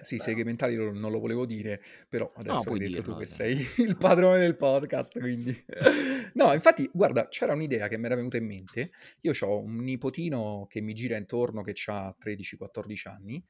[0.00, 3.64] Sì, seghe mentali non, lo volevo dire, però adesso no, hai detto tu che sei
[3.78, 5.64] il padrone del podcast, quindi...
[6.34, 8.90] no, infatti, guarda, c'era un'idea che mi era venuta in mente.
[9.20, 13.44] Io ho un nipotino che mi gira intorno che ha 13-14 anni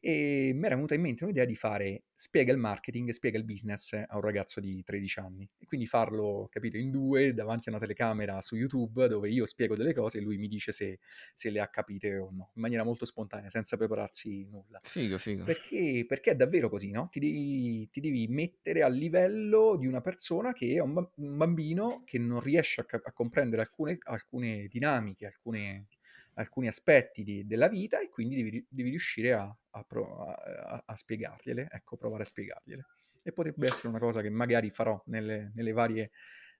[0.00, 3.94] e mi era venuta in mente un'idea di fare spiega il marketing, spiega il business
[3.94, 5.48] a un ragazzo di 13 anni.
[5.58, 9.76] E quindi farlo, capito, in due davanti a una telecamera su YouTube dove io spiego
[9.76, 11.00] delle cose e lui mi dice se,
[11.32, 14.78] se le ha capite o no, in maniera molto spontanea, senza prepararsi nulla.
[14.82, 15.44] Figo, figo.
[15.44, 17.08] Perché, perché è davvero così, no?
[17.10, 22.18] Ti devi, ti devi, mettere a livello di una persona che è un, bambino che
[22.18, 25.86] non riesce a, a comprendere alcune, alcune dinamiche, alcune
[26.34, 31.68] alcuni aspetti di, della vita e quindi devi, devi riuscire a, a, a, a, spiegargliele,
[31.70, 32.86] ecco, provare a spiegargliele.
[33.22, 36.10] E potrebbe essere una cosa che magari farò nelle, nelle, varie,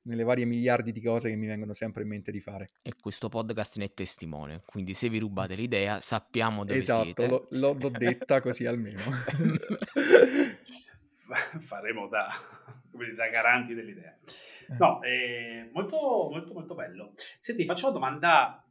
[0.05, 2.69] nelle varie miliardi di cose che mi vengono sempre in mente di fare.
[2.83, 7.25] E questo podcast ne è testimone, quindi se vi rubate l'idea sappiamo dove esatto, siete.
[7.25, 9.03] Esatto, l'ho, l'ho detta così almeno.
[11.59, 12.29] Faremo da,
[13.15, 14.17] da garanti dell'idea.
[14.79, 17.13] No, è molto, molto, molto bello.
[17.39, 18.65] Senti, faccio una domanda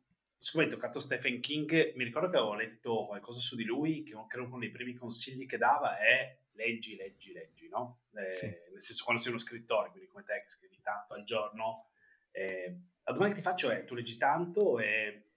[0.43, 4.13] siccome hai toccato Stephen King, mi ricordo che avevo letto qualcosa su di lui, che
[4.27, 8.03] credo uno dei primi consigli che dava è leggi, leggi, leggi, no?
[8.13, 8.45] Eh, sì.
[8.45, 11.89] Nel senso, quando sei uno scrittore, quindi come te che scrivi tanto al giorno,
[12.31, 15.29] eh, la domanda che ti faccio è, tu leggi tanto e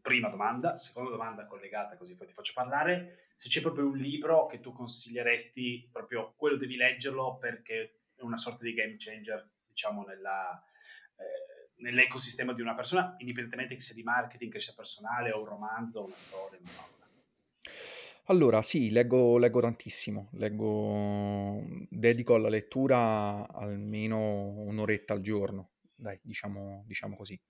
[0.00, 4.46] prima domanda, seconda domanda collegata così poi ti faccio parlare, se c'è proprio un libro
[4.46, 10.04] che tu consiglieresti, proprio quello devi leggerlo perché è una sorta di game changer, diciamo,
[10.04, 10.62] nella...
[11.16, 15.46] Eh, nell'ecosistema di una persona, indipendentemente che sia di marketing, che sia personale, o un
[15.46, 17.06] romanzo, una storia, una favola.
[18.28, 26.82] Allora, sì, leggo, leggo tantissimo, leggo, dedico alla lettura almeno un'oretta al giorno, dai, diciamo,
[26.86, 27.40] diciamo così.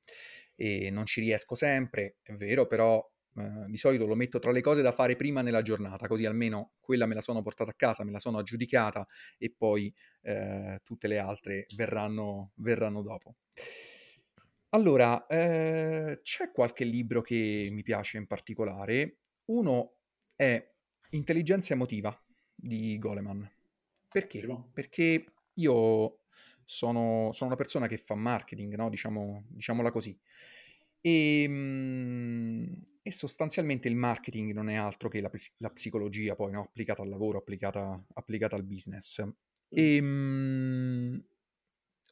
[0.55, 3.03] E non ci riesco sempre, è vero, però
[3.37, 6.73] eh, di solito lo metto tra le cose da fare prima nella giornata, così almeno
[6.79, 9.07] quella me la sono portata a casa, me la sono aggiudicata
[9.39, 13.37] e poi eh, tutte le altre verranno, verranno dopo.
[14.71, 19.19] Allora, ehm, c'è qualche libro che mi piace in particolare.
[19.47, 19.96] Uno
[20.37, 20.75] è
[21.11, 22.17] Intelligenza emotiva
[22.55, 23.51] di Goleman.
[24.09, 24.47] Perché?
[24.73, 26.21] Perché io
[26.65, 30.19] sono sono una persona che fa marketing, no, diciamo diciamola così.
[31.01, 37.03] Ehm, e sostanzialmente il marketing non è altro che la la psicologia poi, no, applicata
[37.03, 39.23] al lavoro, applicata applicata al business.
[39.23, 39.31] Mh.
[39.81, 41.25] Ehm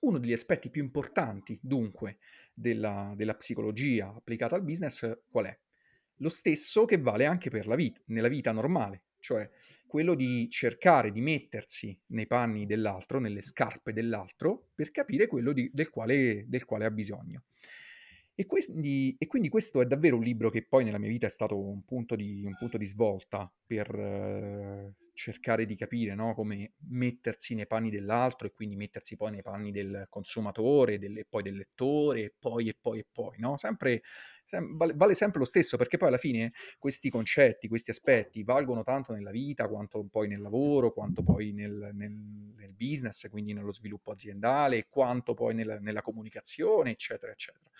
[0.05, 2.19] uno degli aspetti più importanti, dunque,
[2.53, 5.59] della, della psicologia applicata al business qual è?
[6.19, 9.49] Lo stesso che vale anche per la vita, nella vita normale, cioè
[9.87, 15.71] quello di cercare di mettersi nei panni dell'altro, nelle scarpe dell'altro, per capire quello di,
[15.73, 17.45] del, quale, del, quale, ha bisogno.
[18.35, 21.31] E quindi, e quindi, questo è davvero un libro che poi nella mia vita è
[21.31, 26.35] stato un punto di, un punto di svolta per, cercare di capire no?
[26.35, 31.43] come mettersi nei panni dell'altro e quindi mettersi poi nei panni del consumatore, del, poi
[31.43, 33.57] del lettore, e poi e poi e poi, no?
[33.57, 34.03] Sempre,
[34.45, 38.83] sem- vale, vale, sempre lo stesso perché poi alla fine questi concetti, questi aspetti valgono
[38.83, 42.13] tanto nella vita quanto poi nel lavoro, quanto poi nel, nel,
[42.57, 47.71] nel business, quindi nello sviluppo aziendale, quanto poi nella, nella comunicazione, eccetera, eccetera.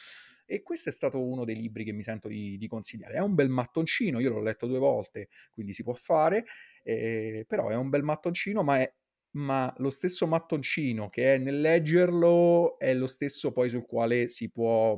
[0.47, 3.15] E questo è stato uno dei libri che mi sento di, di consigliare.
[3.15, 6.45] È un bel mattoncino, io l'ho letto due volte, quindi si può fare
[6.85, 8.95] Eh, però è un bel mattoncino, ma è
[9.35, 14.49] ma lo stesso mattoncino che è nel leggerlo è lo stesso poi sul quale si
[14.49, 14.97] può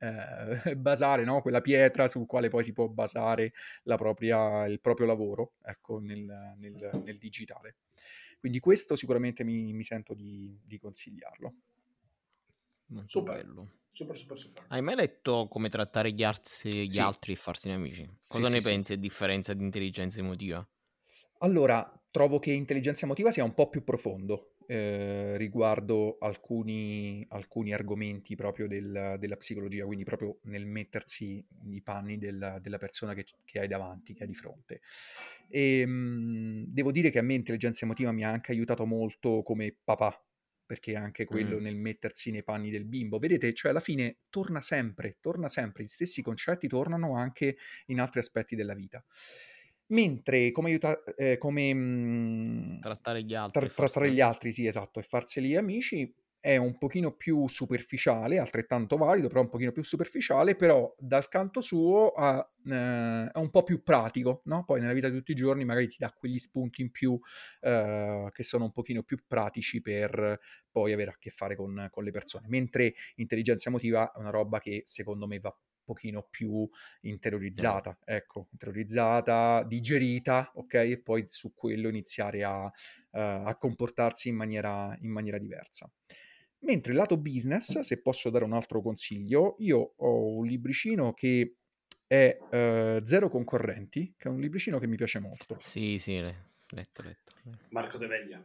[0.00, 1.40] eh, basare, no?
[1.40, 7.00] quella pietra sul quale poi si può basare propria, il proprio lavoro ecco, nel, nel,
[7.04, 7.76] nel, digitale.
[8.38, 11.54] Quindi questo sicuramente mi, mi sento di, di consigliarlo.
[12.86, 13.34] Molto super.
[13.34, 13.70] bello.
[13.88, 14.64] Super, super, super.
[14.68, 17.00] Hai mai letto come trattare gli, arti, gli sì.
[17.00, 18.08] altri e farsi amici?
[18.28, 20.66] Cosa sì, ne sì, pensi a differenza di intelligenza emotiva?
[21.38, 28.34] Allora, trovo che intelligenza emotiva sia un po' più profondo eh, riguardo alcuni, alcuni, argomenti
[28.34, 33.60] proprio del, della psicologia, quindi proprio nel mettersi nei panni del, della persona che, che,
[33.60, 34.80] hai davanti, che hai di fronte.
[35.48, 39.42] E, ehm, mh, devo dire che a me intelligenza emotiva mi ha anche aiutato molto
[39.42, 40.22] come papà,
[40.66, 41.62] perché anche quello mm.
[41.62, 43.18] nel mettersi nei panni del bimbo.
[43.18, 48.20] Vedete, cioè alla fine torna sempre, torna sempre, gli stessi concetti tornano anche in altri
[48.20, 49.02] aspetti della vita.
[49.90, 55.00] Mentre come aiuta ehm, come, mhmm, Trattare gli altri tra trattare gli altri, sì esatto,
[55.00, 60.54] e farseli amici è un pochino più superficiale, altrettanto valido, però un pochino più superficiale,
[60.56, 65.08] però dal canto suo ha, ehm, è un po' più pratico, no, poi nella vita
[65.08, 67.18] di tutti i giorni magari ti dà quegli spunti in più,
[67.60, 70.38] ehm, che sono un pochino più pratici per
[70.70, 72.46] poi avere a che fare con con le persone.
[72.48, 75.56] Mentre intelligenza emotiva è una roba che secondo me va
[75.88, 76.68] pochino più
[77.00, 80.74] interiorizzata, ecco, interiorizzata, digerita, ok?
[80.74, 82.70] E poi su quello iniziare a, uh,
[83.10, 85.90] a comportarsi in maniera, in maniera diversa.
[86.58, 91.56] Mentre il lato business, se posso dare un altro consiglio, io ho un libricino che
[92.06, 95.56] è uh, Zero Concorrenti, che è un libricino che mi piace molto.
[95.60, 97.32] Sì, sì, letto, letto.
[97.70, 98.44] Marco De Veglia.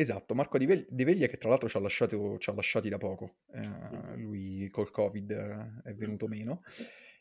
[0.00, 3.40] Esatto, Marco Di Veglia che tra l'altro ci ha, lasciato, ci ha lasciati da poco,
[3.52, 6.62] eh, lui col Covid eh, è venuto meno.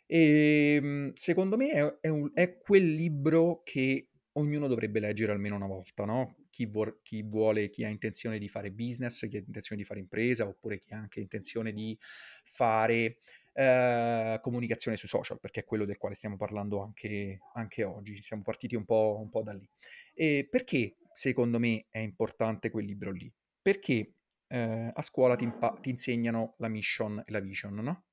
[0.05, 5.57] E ehm, secondo me è, è, un, è, quel libro che ognuno dovrebbe leggere almeno
[5.57, 6.37] una volta, no?
[6.49, 9.99] Chi, vuol, chi, vuole, chi ha intenzione di fare business, chi ha intenzione di fare
[9.99, 13.17] impresa, oppure chi ha anche intenzione di fare
[13.51, 18.23] eh, comunicazione sui social, perché è quello del quale stiamo parlando anche, anche oggi.
[18.23, 19.67] Siamo partiti un po', un po' da lì.
[20.21, 23.31] E perché secondo me è importante quel libro lì?
[23.61, 24.15] Perché
[24.47, 28.07] eh, a scuola ti, impa- ti, insegnano la mission e la vision, no?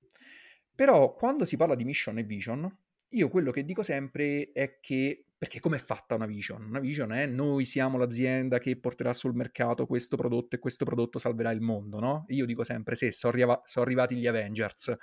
[0.73, 2.73] Però quando si parla di mission e vision,
[3.09, 6.63] io quello che dico sempre è che perché com'è fatta una vision?
[6.63, 11.19] Una vision è noi siamo l'azienda che porterà sul mercato questo prodotto e questo prodotto
[11.19, 12.25] salverà il mondo, no?
[12.29, 14.97] io dico sempre se sono, arriva- sono arrivati gli Avengers.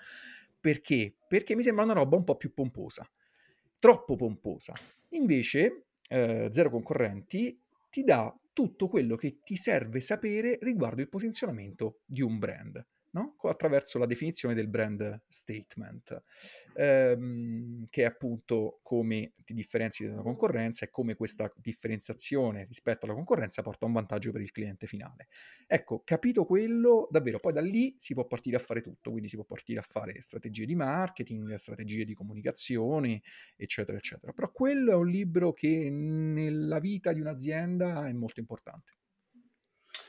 [0.57, 1.13] Perché?
[1.27, 3.05] Perché mi sembra una roba un po' più pomposa,
[3.77, 4.73] troppo pomposa.
[5.09, 12.01] Invece, eh, Zero Concorrenti ti dà tutto quello che ti serve sapere riguardo il posizionamento
[12.05, 13.35] di un brand no?
[13.43, 16.23] attraverso la definizione del brand statement,
[16.75, 23.15] ehm, che è appunto come ti differenzi dalla concorrenza e come questa differenziazione rispetto alla
[23.15, 25.27] concorrenza porta un vantaggio per il cliente finale.
[25.67, 29.35] Ecco, capito quello, davvero, poi da lì si può partire a fare tutto, quindi si
[29.35, 33.21] può partire a fare strategie di marketing, strategie di comunicazione,
[33.55, 34.31] eccetera, eccetera.
[34.33, 38.93] Però quello è un libro che nella vita di un'azienda è molto importante.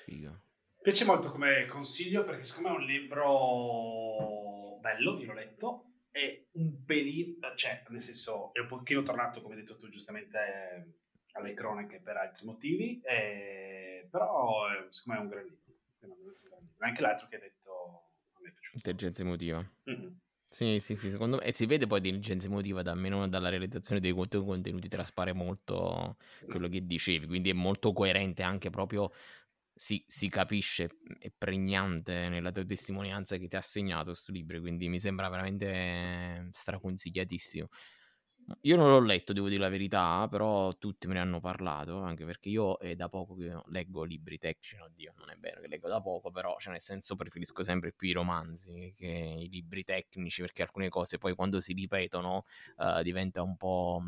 [0.05, 0.53] Figo
[0.85, 6.44] piace molto come consiglio perché secondo me è un libro bello, io l'ho letto, è
[6.53, 10.99] un pelino, cioè nel senso è un pochino tornato come hai detto tu giustamente
[11.33, 15.62] alle cronache per altri motivi, eh, però secondo me è un gran libro.
[16.81, 18.11] Anche l'altro che hai detto
[18.42, 18.77] me è piaciuto.
[18.77, 19.66] Intelligenza emotiva.
[19.88, 20.12] Mm-hmm.
[20.47, 24.01] Sì, sì, sì, secondo me, e si vede poi l'intelligenza emotiva da almeno dalla realizzazione
[24.03, 26.16] dei contenuti traspare molto
[26.47, 29.11] quello che dicevi, quindi è molto coerente anche proprio
[29.74, 34.60] si, si capisce, mhmm, è pregnante nella tua testimonianza che ti ha segnato questo libro,
[34.60, 37.68] quindi mi sembra veramente straconsigliatissimo.
[38.62, 42.26] Io non l'ho letto, devo dire la verità, però tutti me ne hanno parlato, anche
[42.26, 45.88] perché io è da poco che leggo libri tecnici, oddio, non è vero che leggo
[45.88, 50.42] da poco, però cioè nel senso preferisco sempre più i romanzi che i libri tecnici,
[50.42, 52.44] perché alcune cose poi quando si ripetono
[52.76, 54.02] uh, diventa un po'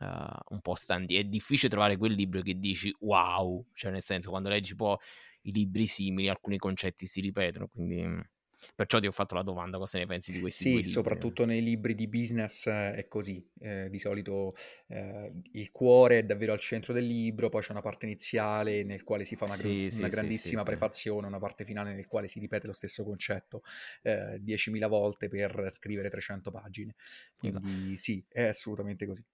[0.00, 1.16] uh, un po' stanti.
[1.16, 4.96] È difficile trovare quel libro che dici wow, cioè nel senso quando leggi poi
[5.42, 8.26] i libri simili alcuni concetti si ripetono, quindi
[8.74, 10.84] perciò ti ho fatto la domanda cosa ne pensi di questi sì, libri.
[10.84, 14.54] Sì, soprattutto nei libri di business eh, è così, eh, di solito
[14.88, 19.04] eh, il cuore è davvero al centro del libro, poi c'è una parte iniziale nel
[19.04, 22.26] quale si fa una, sì, una sì, grandissima sì, prefazione, una parte finale nel quale
[22.26, 23.62] si ripete lo stesso concetto
[24.02, 26.94] eh, 10.000 volte per scrivere 300 pagine.
[27.36, 27.96] Quindi esatto.
[27.96, 29.24] sì, è assolutamente così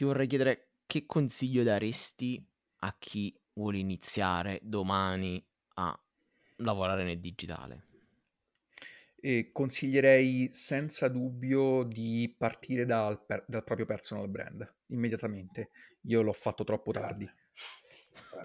[0.00, 2.42] ti vorrei chiedere che consiglio daresti
[2.78, 6.02] a chi vuole iniziare domani a
[6.56, 7.84] lavorare nel digitale?
[9.20, 15.68] E consiglierei senza dubbio di partire dal, per- dal proprio personal brand immediatamente.
[16.04, 17.30] Io l'ho fatto troppo tardi.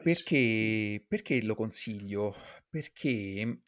[0.04, 2.36] Perché, perché lo consiglio?
[2.70, 3.62] Perché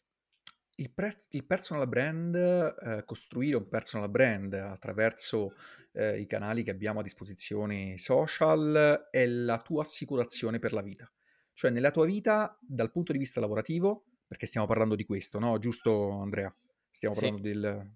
[0.74, 5.54] il, pre- il personal brand, eh, costruire un personal brand attraverso
[5.98, 11.10] eh, i canali che abbiamo a disposizione social è la tua assicurazione per la vita.
[11.52, 15.58] Cioè nella tua vita, dal punto di vista lavorativo, perché stiamo parlando di questo, no?
[15.58, 16.54] Giusto Andrea?
[16.88, 17.20] Stiamo Sì.
[17.22, 17.92] parlando del...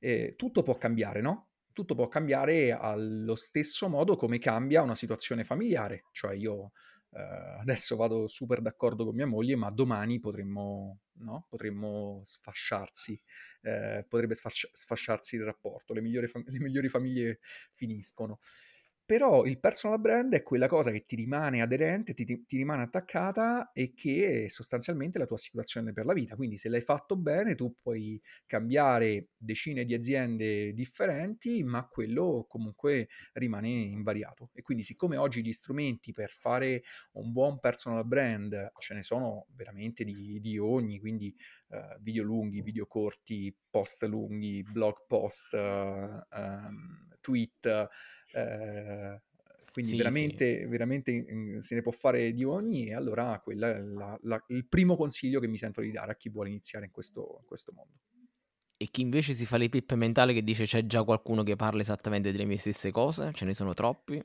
[0.00, 1.50] eh, tutto può cambiare, no?
[1.74, 6.04] Tutto può cambiare allo stesso modo come cambia una situazione familiare.
[6.12, 6.72] Cioè io
[7.16, 11.46] eh, adesso vado super d'accordo con mia moglie, ma domani potremmo, no?
[11.48, 13.20] potremmo sfasciarsi,
[13.62, 17.40] eh, potrebbe sfasci- sfasciarsi il rapporto, le migliori, fam- le migliori famiglie
[17.72, 18.38] finiscono.
[19.06, 23.70] Però il personal brand è quella cosa che ti rimane aderente, ti, ti rimane attaccata
[23.72, 26.34] e che è sostanzialmente la tua assicurazione per la vita.
[26.34, 33.06] Quindi se l'hai fatto bene, tu puoi cambiare decine di aziende differenti, ma quello comunque
[33.34, 34.50] rimane invariato.
[34.52, 39.46] E quindi siccome oggi gli strumenti per fare un buon personal brand ce ne sono
[39.54, 41.32] veramente di, di ogni, quindi
[41.68, 47.88] uh, video lunghi, video corti, post lunghi, blog post, uh, um, tweet
[48.36, 49.22] eh,
[49.72, 50.66] quindi sì, veramente, sì.
[50.66, 54.66] veramente mh, se ne può fare di ogni e allora quello è la, la, il
[54.66, 57.72] primo consiglio che mi sento di dare a chi vuole iniziare in questo, in questo
[57.72, 57.98] mondo.
[58.78, 61.80] E chi invece si fa le pippe mentali che dice c'è già qualcuno che parla
[61.80, 64.22] esattamente delle mie stesse cose, ce ne sono troppi.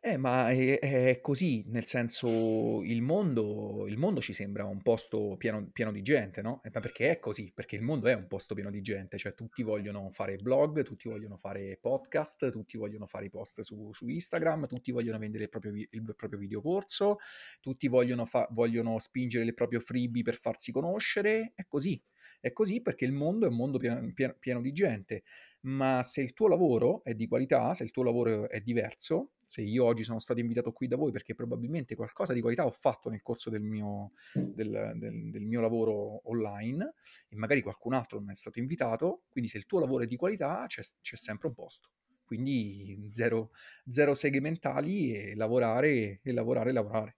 [0.00, 5.34] Eh, ma è, è così, nel senso il mondo, il mondo ci sembra un posto
[5.36, 6.60] pieno, pieno di gente, no?
[6.62, 7.50] Eh, ma perché è così?
[7.52, 11.08] Perché il mondo è un posto pieno di gente, cioè tutti vogliono fare blog, tutti
[11.08, 15.50] vogliono fare podcast, tutti vogliono fare i post su, su Instagram, tutti vogliono vendere il
[15.50, 17.16] proprio, il proprio videocorso,
[17.60, 22.00] tutti vogliono, fa- vogliono spingere il proprio freebie per farsi conoscere, è così.
[22.40, 25.22] È così perché il mondo è un mondo pieno, pieno, pieno di gente
[25.62, 29.62] ma se il tuo lavoro è di qualità, se il tuo lavoro è diverso, se
[29.62, 33.08] io oggi sono stato invitato qui da voi perché probabilmente qualcosa di qualità ho fatto
[33.08, 36.94] nel corso del mio, del, del, del mio lavoro online
[37.28, 40.16] e magari qualcun altro non è stato invitato, quindi se il tuo lavoro è di
[40.16, 41.90] qualità c'è, c'è sempre un posto.
[42.24, 43.52] Quindi zero,
[43.88, 47.17] zero seghe mentali e lavorare, e lavorare, e lavorare.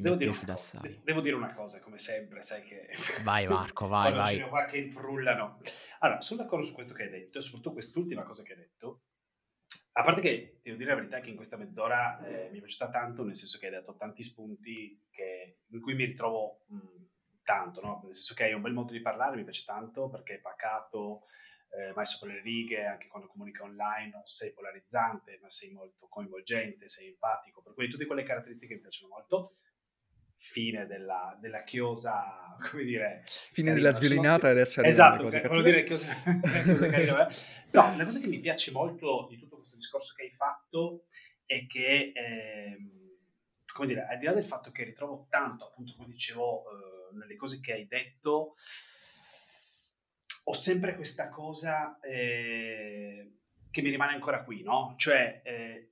[0.00, 0.32] Devo dire,
[0.80, 2.88] de- devo dire, una cosa, come sempre, sai che...
[3.22, 4.36] Vai Marco, vai, vai.
[4.36, 5.58] Ce qua che frullano.
[6.00, 9.02] Allora, sono d'accordo su questo che hai detto, soprattutto quest'ultima cosa che hai detto.
[9.92, 12.88] A parte che, devo dire la verità, che in questa mezz'ora eh, mi è piaciuta
[12.88, 16.78] tanto, nel senso che hai dato tanti spunti che, in cui mi ritrovo mh,
[17.42, 18.00] tanto, no?
[18.04, 21.24] Nel senso che hai un bel modo di parlare, mi piace tanto, perché è pacato,
[21.70, 26.08] eh, mai sopra le righe, anche quando comunica online non sei polarizzante, ma sei molto
[26.08, 29.52] coinvolgente, sei empatico, per cui tutte quelle caratteristiche mi piacciono molto
[30.40, 33.22] fine della, della chiosa, come dire...
[33.26, 36.14] Fine della sviolinata e adesso Esatto, cose volevo dire chiosa,
[36.64, 37.28] chiosa carina.
[37.72, 41.04] No, la cosa che mi piace molto di tutto questo discorso che hai fatto
[41.44, 42.78] è che, eh,
[43.74, 47.36] come dire, al di là del fatto che ritrovo tanto, appunto, come dicevo, eh, nelle
[47.36, 48.52] cose che hai detto,
[50.44, 53.34] ho sempre questa cosa eh,
[53.70, 54.94] che mi rimane ancora qui, no?
[54.96, 55.90] Cioè, eh,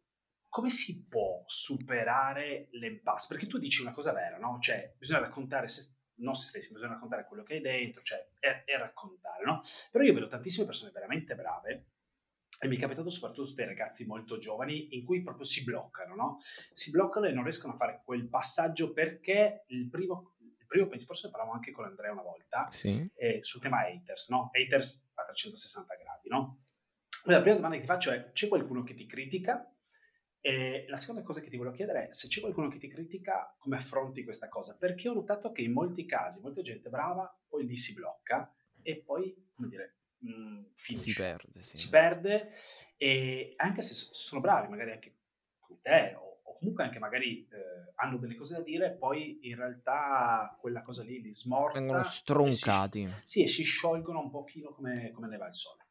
[0.48, 3.26] come si può superare l'impasse?
[3.28, 4.58] Perché tu dici una cosa vera, no?
[4.60, 8.62] Cioè, bisogna raccontare se, non se stessi, bisogna raccontare quello che hai dentro, cioè, e,
[8.64, 9.60] e raccontare, no?
[9.90, 11.86] Però io vedo tantissime persone veramente brave
[12.60, 16.14] e mi è capitato soprattutto su dei ragazzi molto giovani in cui proprio si bloccano,
[16.14, 16.38] no?
[16.72, 21.26] Si bloccano e non riescono a fare quel passaggio perché il primo, il primo forse
[21.26, 23.08] ne parlavamo anche con Andrea una volta, sì.
[23.14, 24.50] eh, sul tema haters, no?
[24.52, 26.62] Haters a 360 gradi, no?
[27.24, 29.70] La prima domanda che ti faccio è, c'è qualcuno che ti critica?
[30.40, 33.54] E la seconda cosa che ti volevo chiedere è se c'è qualcuno che ti critica,
[33.58, 34.76] come affronti questa cosa?
[34.76, 39.02] Perché ho notato che in molti casi, molta gente brava, poi lì si blocca e
[39.04, 41.10] poi, come dire, mh, mm, finisce.
[41.10, 41.76] Si perde, sì.
[41.76, 42.50] Si perde
[42.96, 45.16] e anche se sono bravi, magari anche
[45.58, 49.56] come te o, o comunque anche magari eh, hanno delle cose da dire, poi in
[49.56, 51.80] realtà quella cosa lì li smorza.
[51.80, 53.02] Vengono stroncati.
[53.02, 55.86] E si, sì, e si sciolgono un pochino come, come ne va il sole.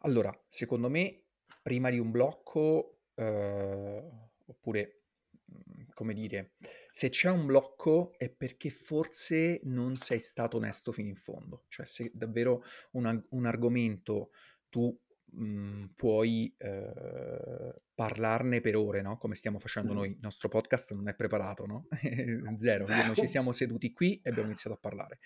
[0.00, 1.22] Allora, secondo me,
[1.62, 5.02] prima di un blocco uh, oppure
[5.44, 6.52] mhmm, come dire,
[6.90, 11.86] se c'è un blocco è perché forse non sei stato onesto fino in fondo, cioè
[11.86, 12.62] se davvero
[12.92, 14.30] un, un argomento
[14.68, 14.98] tu
[15.32, 19.16] mh, mhmm, puoi uh, parlarne per ore, no?
[19.18, 21.86] come stiamo facendo noi, il nostro podcast non è preparato, no?
[22.56, 25.18] zero, noi ci siamo seduti qui e abbiamo iniziato a parlare.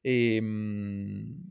[0.00, 1.50] E, ehm, mh,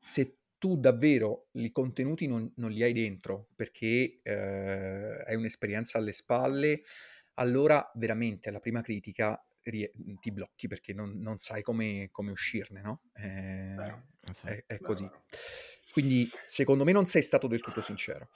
[0.00, 6.12] se tu davvero i contenuti non, non li hai dentro perché eh, hai un'esperienza alle
[6.12, 6.80] spalle,
[7.34, 13.02] allora veramente la prima critica ti blocchi perché non, non sai come, come, uscirne, no?
[13.12, 13.74] Eh,
[14.44, 15.06] è, è, così.
[15.92, 18.30] Quindi secondo me non sei stato del tutto sincero.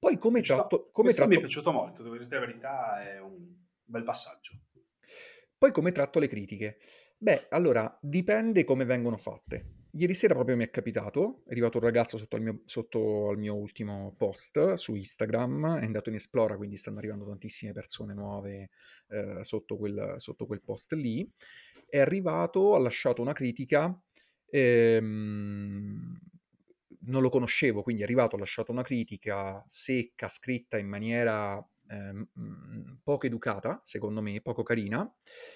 [0.00, 0.90] Poi come tratto...
[0.90, 1.28] Come tratto...
[1.30, 3.54] mi è piaciuto molto, devo dire la verità, è un
[3.84, 4.62] bel passaggio.
[5.56, 6.78] Poi come tratto le critiche?
[7.18, 9.77] Beh, allora, dipende come vengono fatte.
[9.92, 13.38] Ieri sera proprio mi è capitato, è arrivato un ragazzo sotto al mio, sotto al
[13.38, 18.68] mio ultimo post su Instagram, è andato in Esplora, quindi stanno arrivando tantissime persone nuove
[19.08, 21.26] eh, sotto, quel, sotto, quel, post lì.
[21.88, 23.98] È arrivato, ha lasciato una critica,
[24.50, 26.20] ehm,
[27.00, 31.56] non lo conoscevo, quindi è arrivato, ha lasciato una critica secca, scritta in maniera
[31.88, 32.26] eh,
[33.02, 35.02] poco educata, secondo me, poco carina,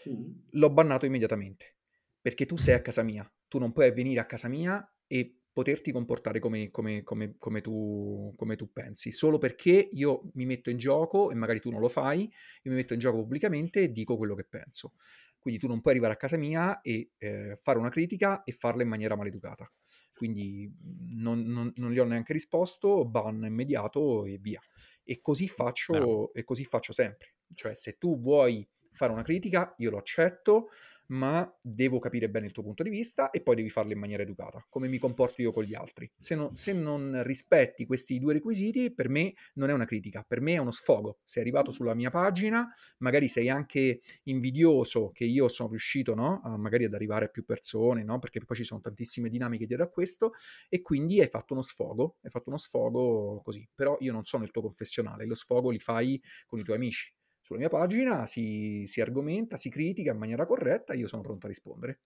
[0.08, 0.32] mm.
[0.52, 1.76] l'ho bannato immediatamente.
[2.22, 5.92] Perché tu sei a casa mia, tu non puoi venire a casa mia e poterti
[5.92, 10.78] comportare come, come, come, come, tu, come tu pensi, solo perché io mi metto in
[10.78, 14.16] gioco e magari tu non lo fai, io mi metto in gioco pubblicamente e dico
[14.16, 14.94] quello che penso.
[15.38, 18.84] Quindi tu non puoi arrivare a casa mia e eh, fare una critica e farla
[18.84, 19.70] in maniera maleducata.
[20.14, 20.70] Quindi
[21.10, 24.62] non, non, non, gli ho neanche risposto, ban immediato e via.
[25.04, 27.34] E così faccio, e così faccio sempre.
[27.54, 30.68] Cioè, se tu vuoi fare una critica, io lo accetto,
[31.06, 34.22] ma devo capire bene il tuo punto di vista e poi devi farlo in maniera
[34.22, 36.10] educata, come mi comporto io con gli altri.
[36.16, 40.40] Se, no, se, non rispetti questi due requisiti, per me non è una critica, per
[40.40, 41.18] me è uno sfogo.
[41.24, 46.56] Sei arrivato sulla mia pagina, magari sei anche invidioso che io sono riuscito no, a,
[46.56, 49.88] magari ad arrivare a più persone, no, perché poi ci sono tantissime dinamiche dietro a
[49.88, 50.32] questo,
[50.68, 53.68] e quindi hai fatto uno sfogo, hai fatto uno sfogo così.
[53.74, 57.12] Però io non sono il tuo confessionale, lo sfogo li fai con i tuoi amici
[57.42, 61.46] sulla mia pagina, si, si argomenta, si critica in maniera corretta e io sono pronto
[61.46, 62.00] a rispondere.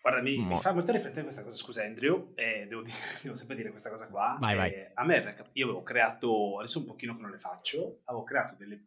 [0.00, 3.56] Guarda, mi, mi, fa molto riflettere questa cosa, scusa Andrew, eh, devo, dire, devo, sempre
[3.56, 4.36] dire questa cosa qua.
[4.38, 4.90] Vai, eh, vai.
[4.94, 8.84] A me, io avevo creato, adesso un pochino che non le faccio, avevo creato delle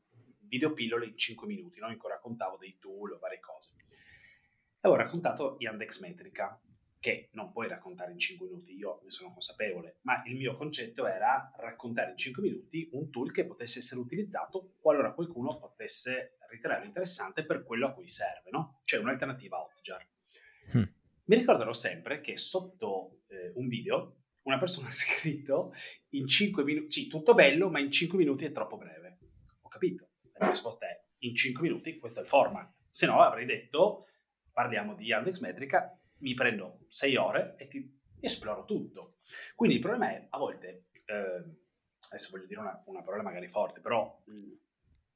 [0.48, 1.90] videopillole in 5 minuti, no?
[1.90, 3.72] in cui raccontavo dei tool o varie cose.
[4.80, 6.58] Avevo raccontato Yandex Metrica,
[7.00, 11.08] che non puoi raccontare in 5 minuti, io ne sono consapevole, ma il mio concetto
[11.08, 16.86] era raccontare in 5 minuti un tool che potesse essere utilizzato qualora qualcuno potesse ritenerlo
[16.86, 18.82] interessante per quello a cui serve, no?
[18.84, 20.08] Cioè un'alternativa a Hotjar.
[20.74, 20.84] Hmm.
[21.26, 25.72] Mi ricorderò sempre che sotto eh, un video una persona ha scritto
[26.10, 29.20] in 5 minuti, sì, tutto bello, ma in 5 minuti è troppo breve.
[29.62, 30.10] Ho capito.
[30.34, 32.74] La mia risposta è in 5 minuti questo è il format.
[32.88, 34.06] Se no avrei detto
[34.52, 39.18] parliamo di Yandex Metrica mi prendo sei ore e ti esploro tutto.
[39.56, 41.44] Quindi il problema è, a volte, eh,
[42.08, 44.22] adesso voglio dire una, una, parola magari forte, però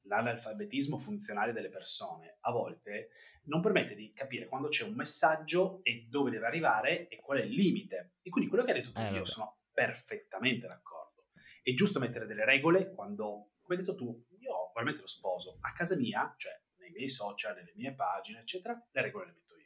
[0.06, 3.10] l'analfabetismo funzionale delle persone a volte
[3.44, 7.42] non permette di capire quando c'è un messaggio e dove deve arrivare e qual è
[7.42, 8.16] il limite.
[8.22, 9.24] E quindi quello che hai detto tu, eh, io vabbè.
[9.24, 11.26] sono perfettamente d'accordo.
[11.62, 15.72] È giusto mettere delle regole quando, come hai detto tu, io probabilmente lo sposo a
[15.72, 19.63] casa mia, cioè nei miei social, nelle mie pagine, eccetera, le regole le metto io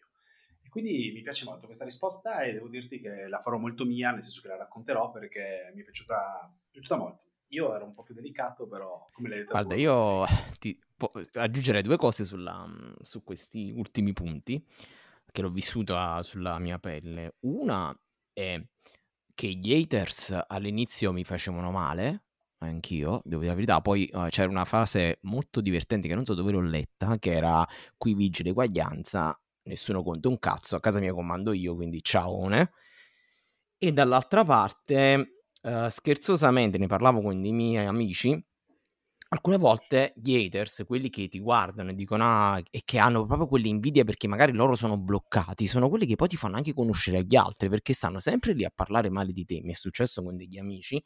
[0.68, 4.22] quindi mi piace molto questa risposta e devo dirti che la farò molto mia, nel
[4.22, 7.26] senso che la racconterò perché mi è piaciuta, piaciuta molto.
[7.50, 10.26] Io ero un po' più delicato, però come l'hai detto Guarda, tu, io
[10.58, 10.78] ti
[11.32, 12.66] aggiungerei due cose sulla,
[13.00, 14.62] su questi ultimi punti
[15.30, 17.36] che l'ho vissuto a, sulla mia pelle.
[17.40, 17.96] Una
[18.32, 18.62] è
[19.34, 22.24] che gli haters all'inizio mi facevano male,
[22.58, 23.80] anch'io, devo dire la verità.
[23.80, 27.66] Poi uh, c'era una frase molto divertente che non so dove l'ho letta, che era
[27.96, 29.38] qui vige l'eguaglianza
[29.68, 32.48] nessuno conta un cazzo, a casa mia comando io, quindi ciao.
[33.78, 38.36] E dall'altra parte, uh, scherzosamente, ne parlavo con dei miei amici,
[39.30, 43.46] alcune volte gli haters, quelli che ti guardano e dicono ah, e che hanno proprio
[43.46, 47.18] quelle invidie perché magari loro sono bloccati, sono quelli che poi ti fanno anche conoscere
[47.18, 49.60] agli altri perché stanno sempre lì a parlare male di te.
[49.62, 51.02] Mi è successo con degli amici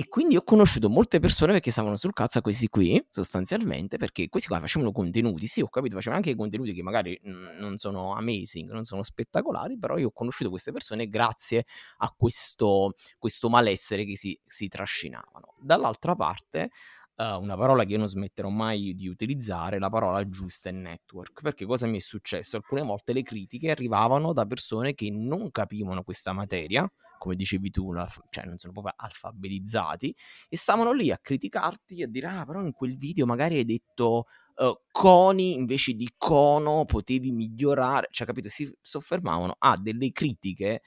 [0.00, 4.30] e quindi ho conosciuto molte persone perché stavano sul cazzo a questi qui, sostanzialmente, perché
[4.30, 8.70] questi qua facevano contenuti, sì, ho capito, facevano anche contenuti che magari non sono amazing,
[8.70, 11.66] non sono spettacolari, però io ho conosciuto queste persone grazie
[11.98, 15.52] a questo, questo malessere che si, si trascinavano.
[15.60, 16.70] Dall'altra parte,
[17.16, 21.42] uh, una parola che io non smetterò mai di utilizzare, la parola giusta è network,
[21.42, 22.56] perché cosa mi è successo?
[22.56, 26.90] Alcune volte le critiche arrivavano da persone che non capivano questa materia,
[27.20, 27.92] come dicevi tu,
[28.30, 30.16] cioè non sono proprio alfabetizzati,
[30.48, 33.66] e stavano lì a criticarti e a dire, ah, però in quel video magari hai
[33.66, 34.24] detto
[34.56, 40.80] uh, coni invece di cono, potevi migliorare, cioè capito, si soffermavano a delle critiche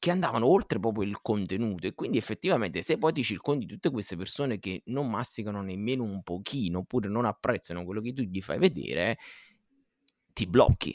[0.00, 4.16] che andavano oltre proprio il contenuto e quindi effettivamente se poi ti circondi tutte queste
[4.16, 8.58] persone che non masticano nemmeno un pochino oppure non apprezzano quello che tu gli fai
[8.58, 9.16] vedere,
[10.34, 10.94] ti blocchi.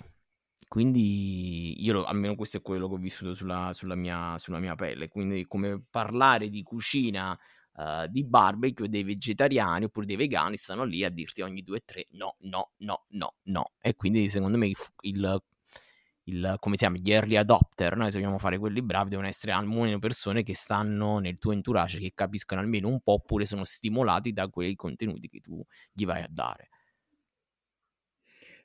[0.70, 5.08] Quindi io almeno questo è quello che ho vissuto sulla, sulla, mia, sulla mia pelle,
[5.08, 7.32] quindi come parlare di cucina
[7.74, 11.82] uh, di barbecue, dei vegetariani oppure dei vegani stanno lì a dirti ogni due o
[11.84, 13.72] tre no, no, no, no, no.
[13.82, 15.44] E quindi secondo me il, il,
[16.26, 19.54] il come si chiama, gli early adopter, noi se vogliamo fare quelli bravi, devono essere
[19.54, 24.34] almeno persone che stanno nel tuo entourage, che capiscono almeno un po' oppure sono stimolati
[24.34, 26.70] da quei contenuti che tu gli vai a dare.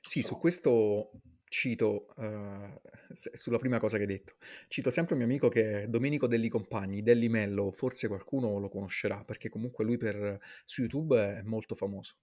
[0.01, 1.09] Sì, su questo
[1.55, 2.81] cito, uh,
[3.11, 4.35] sulla prima cosa che hai detto,
[4.67, 8.67] cito sempre un mio amico che è Domenico Delli Compagni, Delli Mello, forse qualcuno lo
[8.67, 12.15] conoscerà perché comunque lui per, su YouTube è molto famoso.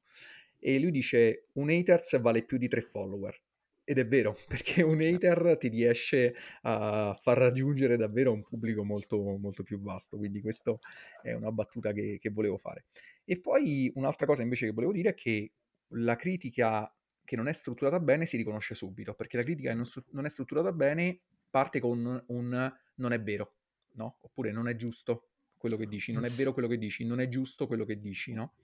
[0.58, 3.40] E lui dice un haters vale più di tre follower.
[3.84, 9.16] Ed è vero, perché un hater ti riesce a far raggiungere davvero un pubblico molto,
[9.38, 10.76] molto più vasto, quindi questa
[11.22, 12.84] è una battuta che, che volevo fare.
[13.24, 15.52] E poi un'altra cosa invece che volevo dire è che
[15.94, 16.94] la critica
[17.24, 20.72] che non è strutturata bene si riconosce subito, perché la critica che non, è strutturata
[20.72, 21.20] bene
[21.50, 23.54] parte con un non è vero,
[23.92, 24.18] no?
[24.20, 27.28] Oppure non è giusto quello che dici, non è vero quello che dici, non è
[27.28, 28.54] giusto quello che dici, no?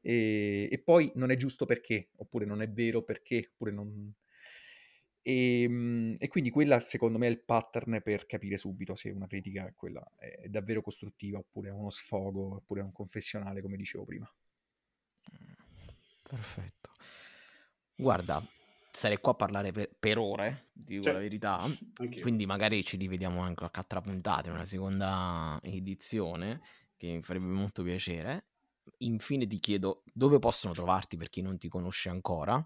[0.00, 4.14] E, e poi non è giusto perché, oppure non è vero perché, oppure non...
[5.22, 9.26] E, ehm, e, quindi quella secondo me è il pattern per capire subito se una
[9.26, 13.76] critica è, quella, è davvero costruttiva oppure è uno sfogo oppure è un confessionale come
[13.76, 14.32] dicevo prima.
[16.22, 16.95] Perfetto.
[17.96, 18.46] Guarda,
[18.92, 21.12] sarei qua a parlare per, per ore, dico sì.
[21.12, 21.58] la verità.
[21.58, 22.20] Anch'io.
[22.20, 26.60] Quindi magari ci rivediamo anche a altra puntata, in una seconda edizione,
[26.96, 28.46] che mi farebbe molto piacere.
[28.98, 32.64] Infine ti chiedo dove possono trovarti per chi non ti conosce ancora.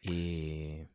[0.00, 0.88] E.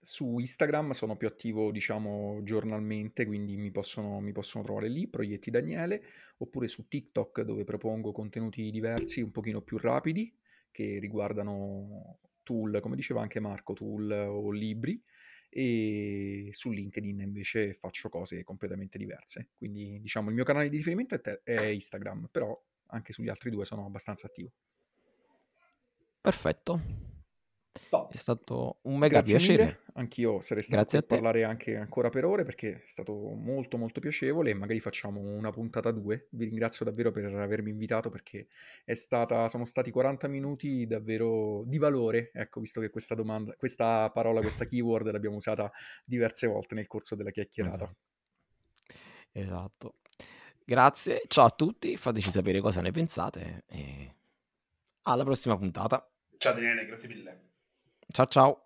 [0.00, 5.50] Su Instagram sono più attivo, diciamo, giornalmente, quindi mi possono, mi possono trovare lì, Proietti
[5.50, 6.00] Daniele,
[6.36, 10.32] oppure su TikTok dove propongo contenuti diversi, un pochino più rapidi
[10.76, 15.02] che riguardano tool, come diceva anche Marco, tool o libri,
[15.48, 19.48] e su LinkedIn invece faccio cose completamente diverse.
[19.56, 23.48] Quindi diciamo il mio canale di riferimento è, te- è Instagram, però anche sugli altri
[23.48, 24.52] due sono abbastanza attivo.
[26.20, 27.14] Perfetto.
[27.88, 28.12] Top.
[28.12, 29.64] È stato un mega Grazie piacere.
[29.64, 29.80] Mille.
[29.94, 33.78] Anch'io sarei stato Grazie qui a parlare anche ancora per ore perché è stato molto
[33.78, 36.28] molto piacevole e magari facciamo una puntata due.
[36.30, 38.48] Vi ringrazio davvero per avermi invitato perché
[38.84, 44.10] è stata, sono stati 40 minuti davvero di valore, ecco, visto che questa domanda, questa
[44.10, 45.70] parola, questa keyword l'abbiamo usata
[46.04, 47.94] diverse volte nel corso della chiacchierata.
[49.32, 49.94] Esatto.
[49.94, 49.94] esatto.
[50.64, 54.14] Grazie, ciao a tutti, fateci sapere cosa ne pensate e
[55.02, 56.10] alla prossima puntata.
[56.38, 57.45] Ciao Daniele, grazie mille.
[58.12, 58.65] Ciao ciao.